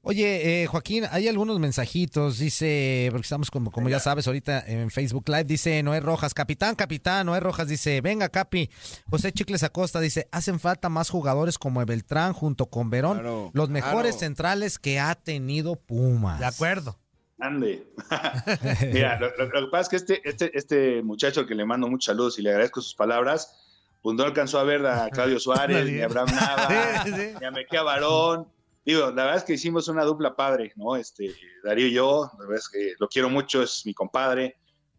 [0.03, 4.89] Oye, eh, Joaquín, hay algunos mensajitos, dice, porque estamos como, como ya sabes ahorita en
[4.91, 8.71] Facebook Live, dice Noé Rojas, capitán, capitán, Noé Rojas dice, venga Capi,
[9.11, 13.69] José Chicles Acosta dice, hacen falta más jugadores como Beltrán junto con Verón, Claro, los
[13.69, 13.87] claro.
[13.87, 16.39] mejores centrales que ha tenido Pumas.
[16.39, 16.97] De acuerdo.
[17.39, 17.87] Ande.
[18.93, 21.65] Mira, lo, lo- lo que pasa es que este, este, este muchacho al que le
[21.65, 23.55] mando muchos saludos y le agradezco sus palabras,
[24.03, 26.69] pues no alcanzó a ver a Claudio Suárez, ni a Abraham Nava,
[27.05, 27.29] Sí, sí.
[27.41, 28.47] ni a Mejía Barón.
[28.85, 30.95] Digo, la verdad es que hicimos una dupla padre, ¿no?
[30.97, 31.35] Este,
[31.65, 34.57] Darío y yo, la verdad es que lo quiero mucho, es mi compadre.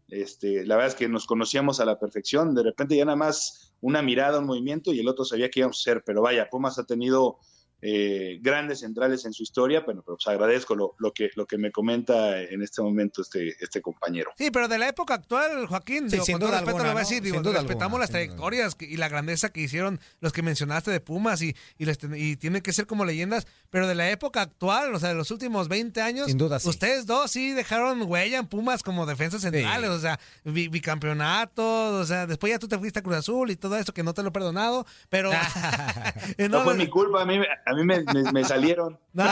[0.08, 3.72] Este, la verdad es que nos conocíamos a la perfección, de repente ya nada más
[3.80, 6.78] una mirada, un movimiento y el otro sabía qué íbamos a hacer, pero vaya, Pumas
[6.78, 7.38] ha tenido
[7.80, 11.70] eh, grandes centrales en su historia, pero pues agradezco lo, lo, que, lo que me
[11.70, 14.32] comenta en este momento este, este compañero.
[14.36, 16.88] Sí, pero de la época actual, Joaquín, Sí, digo, sin con todo duda respeto alguna,
[16.88, 17.08] lo voy a ¿no?
[17.08, 20.32] decir, digo, Sin duda respetamos alguna, las trayectorias que- y la grandeza que hicieron los
[20.32, 23.86] que mencionaste de Pumas y, y, les ten- y tienen que ser como leyendas, pero
[23.86, 26.68] de la época actual, o sea, de los últimos 20 años, Sin duda, sí.
[26.68, 32.04] ustedes dos sí dejaron huella en Pumas como defensas centrales, o sea, bi- bicampeonatos, o
[32.04, 34.22] sea, después ya tú te fuiste a Cruz Azul y todo eso que no te
[34.22, 35.30] lo he perdonado, pero...
[36.50, 37.38] No fue mi culpa, a mí,
[37.70, 38.98] a mí me, me- me salieron.
[39.18, 39.24] No,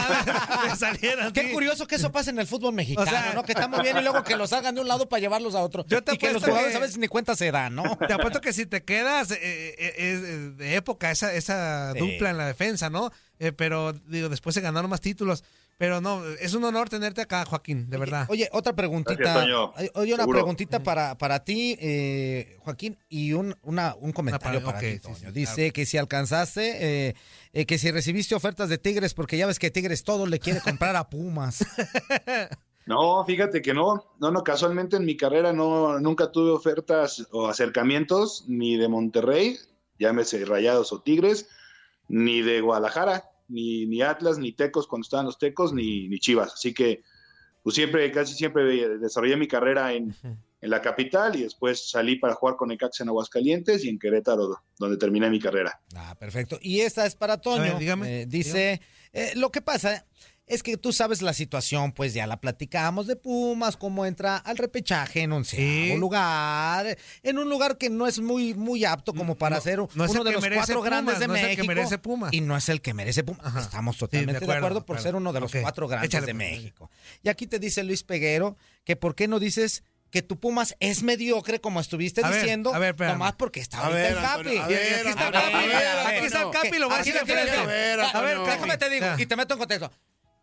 [0.69, 3.45] me salieron, Qué curioso que eso pase en el fútbol mexicano, O sea- ¿no?
[3.45, 5.85] Que estamos bien y luego que los hagan de un lado para llevarlos a otro.
[5.87, 7.97] Yo te y que los apuesto jugadores que- a veces ni cuenta se dan, ¿no?
[7.99, 11.99] Te apuesto que si te quedas eh, eh, es de época esa, esa Sí.
[12.01, 13.11] dupla en la defensa, ¿no?
[13.39, 15.45] eh, pero digo, después se ganaron más títulos.
[15.79, 18.25] Pero no, es un honor tenerte acá, Joaquín, de verdad.
[18.31, 19.15] Oye, otra preguntita.
[19.45, 20.39] Gracias, Oye, una Seguro.
[20.39, 25.17] preguntita para, para ti, eh, Joaquín, y un, una, un comentario para- ti, sí, Toño.
[25.17, 27.15] sí, Dice que si alcanzaste, eh,
[27.57, 30.61] eh, que si recibiste ofertas de Tigres, porque ya ves que Tigres todo le quiere
[30.61, 31.65] comprar a Pumas.
[32.89, 37.49] No, fíjate que no, no, no, casualmente en mi carrera no, nunca tuve ofertas o
[37.49, 39.59] acercamientos ni de Monterrey,
[39.99, 41.49] llámese Rayados o Tigres,
[42.07, 46.55] ni de Guadalajara, ni, ni Atlas, ni Tecos cuando estaban los Tecos, ni, ni Chivas.
[46.55, 47.03] Así que,
[47.65, 48.63] pues siempre, casi siempre
[48.99, 50.15] desarrollé mi carrera en,
[50.61, 54.63] en la capital y después salí para jugar con Necaxa en Aguascalientes y en Querétaro,
[54.79, 55.81] donde terminé mi carrera.
[55.95, 56.59] Ah, perfecto.
[56.63, 57.63] Y esta es para Toño.
[57.63, 58.81] Ver, dígame, Eh, dice,
[59.13, 60.07] eh, lo que pasa
[60.49, 64.57] es que tú sabes la situación, pues ya la platicamos de Pumas, cómo entra al
[64.57, 65.45] repechaje en un
[65.99, 70.11] lugar, en un lugar que no es muy, muy apto como para ser no es
[70.13, 71.75] uno de los cuatro Pumas, grandes de no es el que México.
[71.75, 72.33] merece Pumas.
[72.33, 73.57] Y no es el que merece Pumas.
[73.57, 76.51] Estamos totalmente de, acuerdo, acuerdo, por ser uno de los cuatro grandes échale, de pues.
[76.51, 76.91] México.
[77.25, 81.03] Y aquí te dice Luis Peguero que por qué no dices que tu Pumas es
[81.03, 84.57] mediocre como estuviste A ver, diciendo, a ver, nomás porque está ahorita ver, el Capi.
[84.59, 86.87] A ver, aquí está el Capi, a ver, a ver, Aquí está el Capi, lo
[86.87, 87.57] voy a decir de frente.
[87.57, 89.17] A ver, A ver, déjame te digo, Ya.
[89.19, 89.93] y te meto en contexto.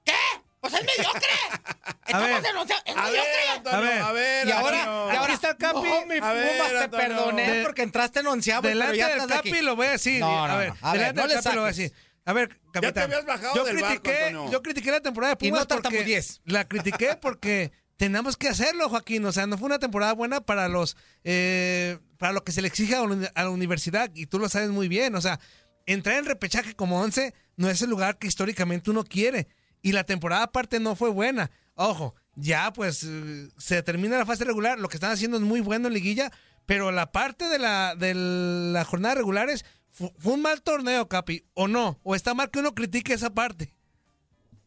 [0.04, 0.14] ¿Qué?
[0.60, 1.28] Pues es mediocre.
[2.14, 3.72] Ver, Estamos denunciando, es ver, mediocre.
[3.72, 4.02] A ver.
[4.02, 5.82] a ver, Y ahora, y ahora está el Capi.
[5.82, 9.76] No, mi ver, Pumas, te perdoné porque entraste en onceavo, delante ya del Capi lo
[9.76, 10.20] voy a decir.
[10.20, 11.94] No, no, a ver, ver, delante no del Capi lo voy a decir.
[12.26, 12.94] A ver, capitán.
[12.94, 14.52] te habías bajado yo del barco, critiqué, Antonio.
[14.52, 18.90] yo critiqué la temporada de Y no Pumas porque la critiqué porque tenemos que hacerlo,
[18.90, 19.26] Joaquín.
[19.26, 22.68] O sea, no fue una temporada buena para los eh, para lo que se le
[22.68, 25.16] exige a la universidad y tú lo sabes muy bien.
[25.16, 25.40] O sea,
[25.86, 29.48] entrar en repechaje como 11 no es el lugar que históricamente uno quiere.
[29.82, 31.52] Y la temporada aparte no fue buena.
[31.76, 34.80] Ojo, ya pues eh, se termina la fase regular.
[34.80, 36.32] Lo que están haciendo es muy bueno en liguilla.
[36.66, 41.44] Pero la parte de la, de la jornada regulares fu- fue un mal torneo, Capi.
[41.54, 42.00] ¿O no?
[42.04, 43.74] ¿O está mal que uno critique esa parte?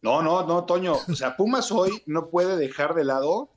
[0.06, 0.94] No, no, no, Toño.
[1.08, 3.50] O sea, Pumas hoy no puede dejar de lado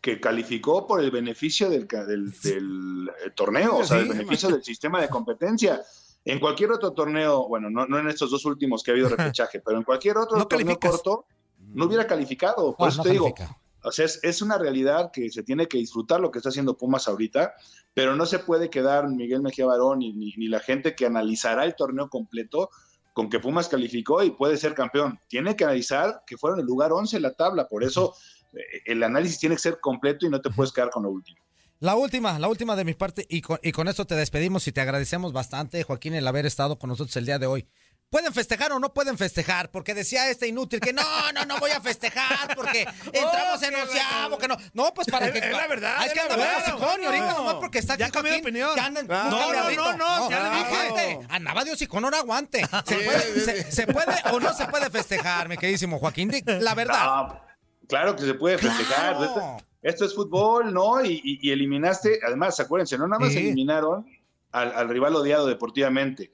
[0.00, 4.62] que calificó por el beneficio del, del- del, eh, torneo, o sea, el beneficio del
[4.62, 5.82] sistema de competencia.
[6.24, 9.60] En cualquier otro torneo, bueno, no, no en estos dos últimos que ha habido repechaje,
[9.60, 10.90] pero en cualquier otro No torneo calificas.
[11.02, 11.26] corto,
[11.74, 12.76] no hubiera calificado.
[12.76, 13.34] Por No, eso te digo,
[13.82, 16.76] o sea, es, es una realidad que se tiene que disfrutar lo que está haciendo
[16.76, 17.54] Pumas ahorita,
[17.94, 21.64] pero no se puede quedar Miguel Mejía Barón ni, ni, ni la gente que analizará
[21.64, 22.70] el torneo completo
[23.16, 25.18] con que Pumas calificó y puede ser campeón.
[25.26, 28.14] Tiene que analizar que fueron el lugar 11 en la tabla, por eso
[28.52, 31.38] eh, el análisis tiene que ser completo y no te puedes quedar con lo último.
[31.80, 34.72] La última, la última de mi parte, y con, y con esto te despedimos y
[34.72, 37.66] te agradecemos bastante, Joaquín, el haber estado con nosotros el día de hoy.
[38.08, 39.70] ¿Pueden festejar o no pueden festejar?
[39.72, 41.02] Porque decía este inútil que no,
[41.32, 42.82] no, no voy a festejar porque
[43.12, 44.56] entramos en onceavo, que no.
[44.74, 45.38] No, pues para que.
[45.40, 48.04] es la verdad, Es es que anda muy hocicón, y ahorita nomás porque está aquí
[48.04, 48.70] Ya cambió de opinión.
[48.76, 50.64] No, no, no, no, ya le dije.
[50.66, 51.26] aguante.
[51.30, 52.64] Andaba de hocicón, ahora aguante.
[52.86, 56.30] ¿Se puede, se- se puede o no se puede festejar, mi queridísimo Joaquín?
[56.60, 56.96] La verdad.
[57.00, 57.42] Ah,
[57.88, 59.16] claro que se puede festejar.
[59.16, 59.24] Claro.
[59.24, 61.04] Esto, esto es fútbol, ¿no?
[61.04, 63.38] Y, y- y eliminaste, además, acuérdense, no nada más Sí.
[63.38, 64.06] eliminaron
[64.52, 66.30] al, al rival odiado deportivamente.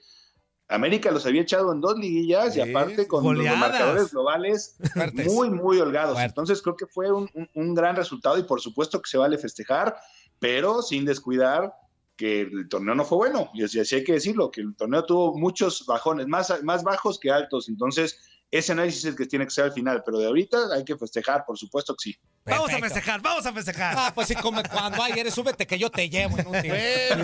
[0.74, 3.58] América los había echado en dos liguillas y aparte con los goleadas.
[3.60, 5.26] marcadores globales Fuertes.
[5.32, 6.14] muy, muy holgados.
[6.14, 6.30] Fuertes.
[6.30, 9.36] Entonces creo que fue un, un- un gran resultado y por supuesto que se vale
[9.38, 9.96] festejar,
[10.38, 11.72] pero sin descuidar
[12.16, 13.50] que el torneo no fue bueno.
[13.54, 17.18] Y así, así hay que decirlo, que el torneo tuvo muchos bajones, más, más bajos
[17.18, 17.68] que altos.
[17.68, 18.18] Entonces
[18.50, 20.96] ese análisis es el que tiene que ser al final, pero de ahorita hay que
[20.96, 22.16] festejar, por supuesto que sí.
[22.44, 23.94] Vamos a festejar, vamos a festejar.
[23.96, 26.38] Ah, pues sí, como cuando hay, eres súbete que yo te llevo.
[26.38, 26.72] inútil.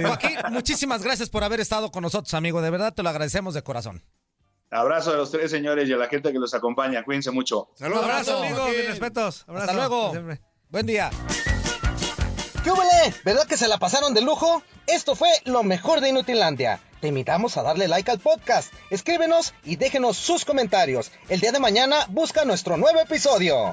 [0.06, 2.62] Joaquín, muchísimas gracias por haber estado con nosotros, amigo.
[2.62, 4.04] De verdad te lo agradecemos de corazón.
[4.70, 7.02] Abrazo a los tres señores y a la gente que los acompaña.
[7.02, 7.70] Cuídense mucho.
[7.80, 8.76] Un abrazo, amigo, Joaquín.
[8.78, 9.44] mis respetos.
[9.48, 9.64] Abrazo.
[9.70, 10.10] Hasta luego.
[10.12, 10.40] Siempre.
[10.68, 11.10] Buen día.
[12.62, 13.14] ¿Qué huele?
[13.24, 14.62] ¿Verdad que se la pasaron de lujo?
[14.86, 16.80] Esto fue lo mejor de Inutilandia.
[17.00, 21.12] Te invitamos a darle like al podcast, escríbenos y déjenos sus comentarios.
[21.28, 23.72] El día de mañana busca nuestro nuevo episodio.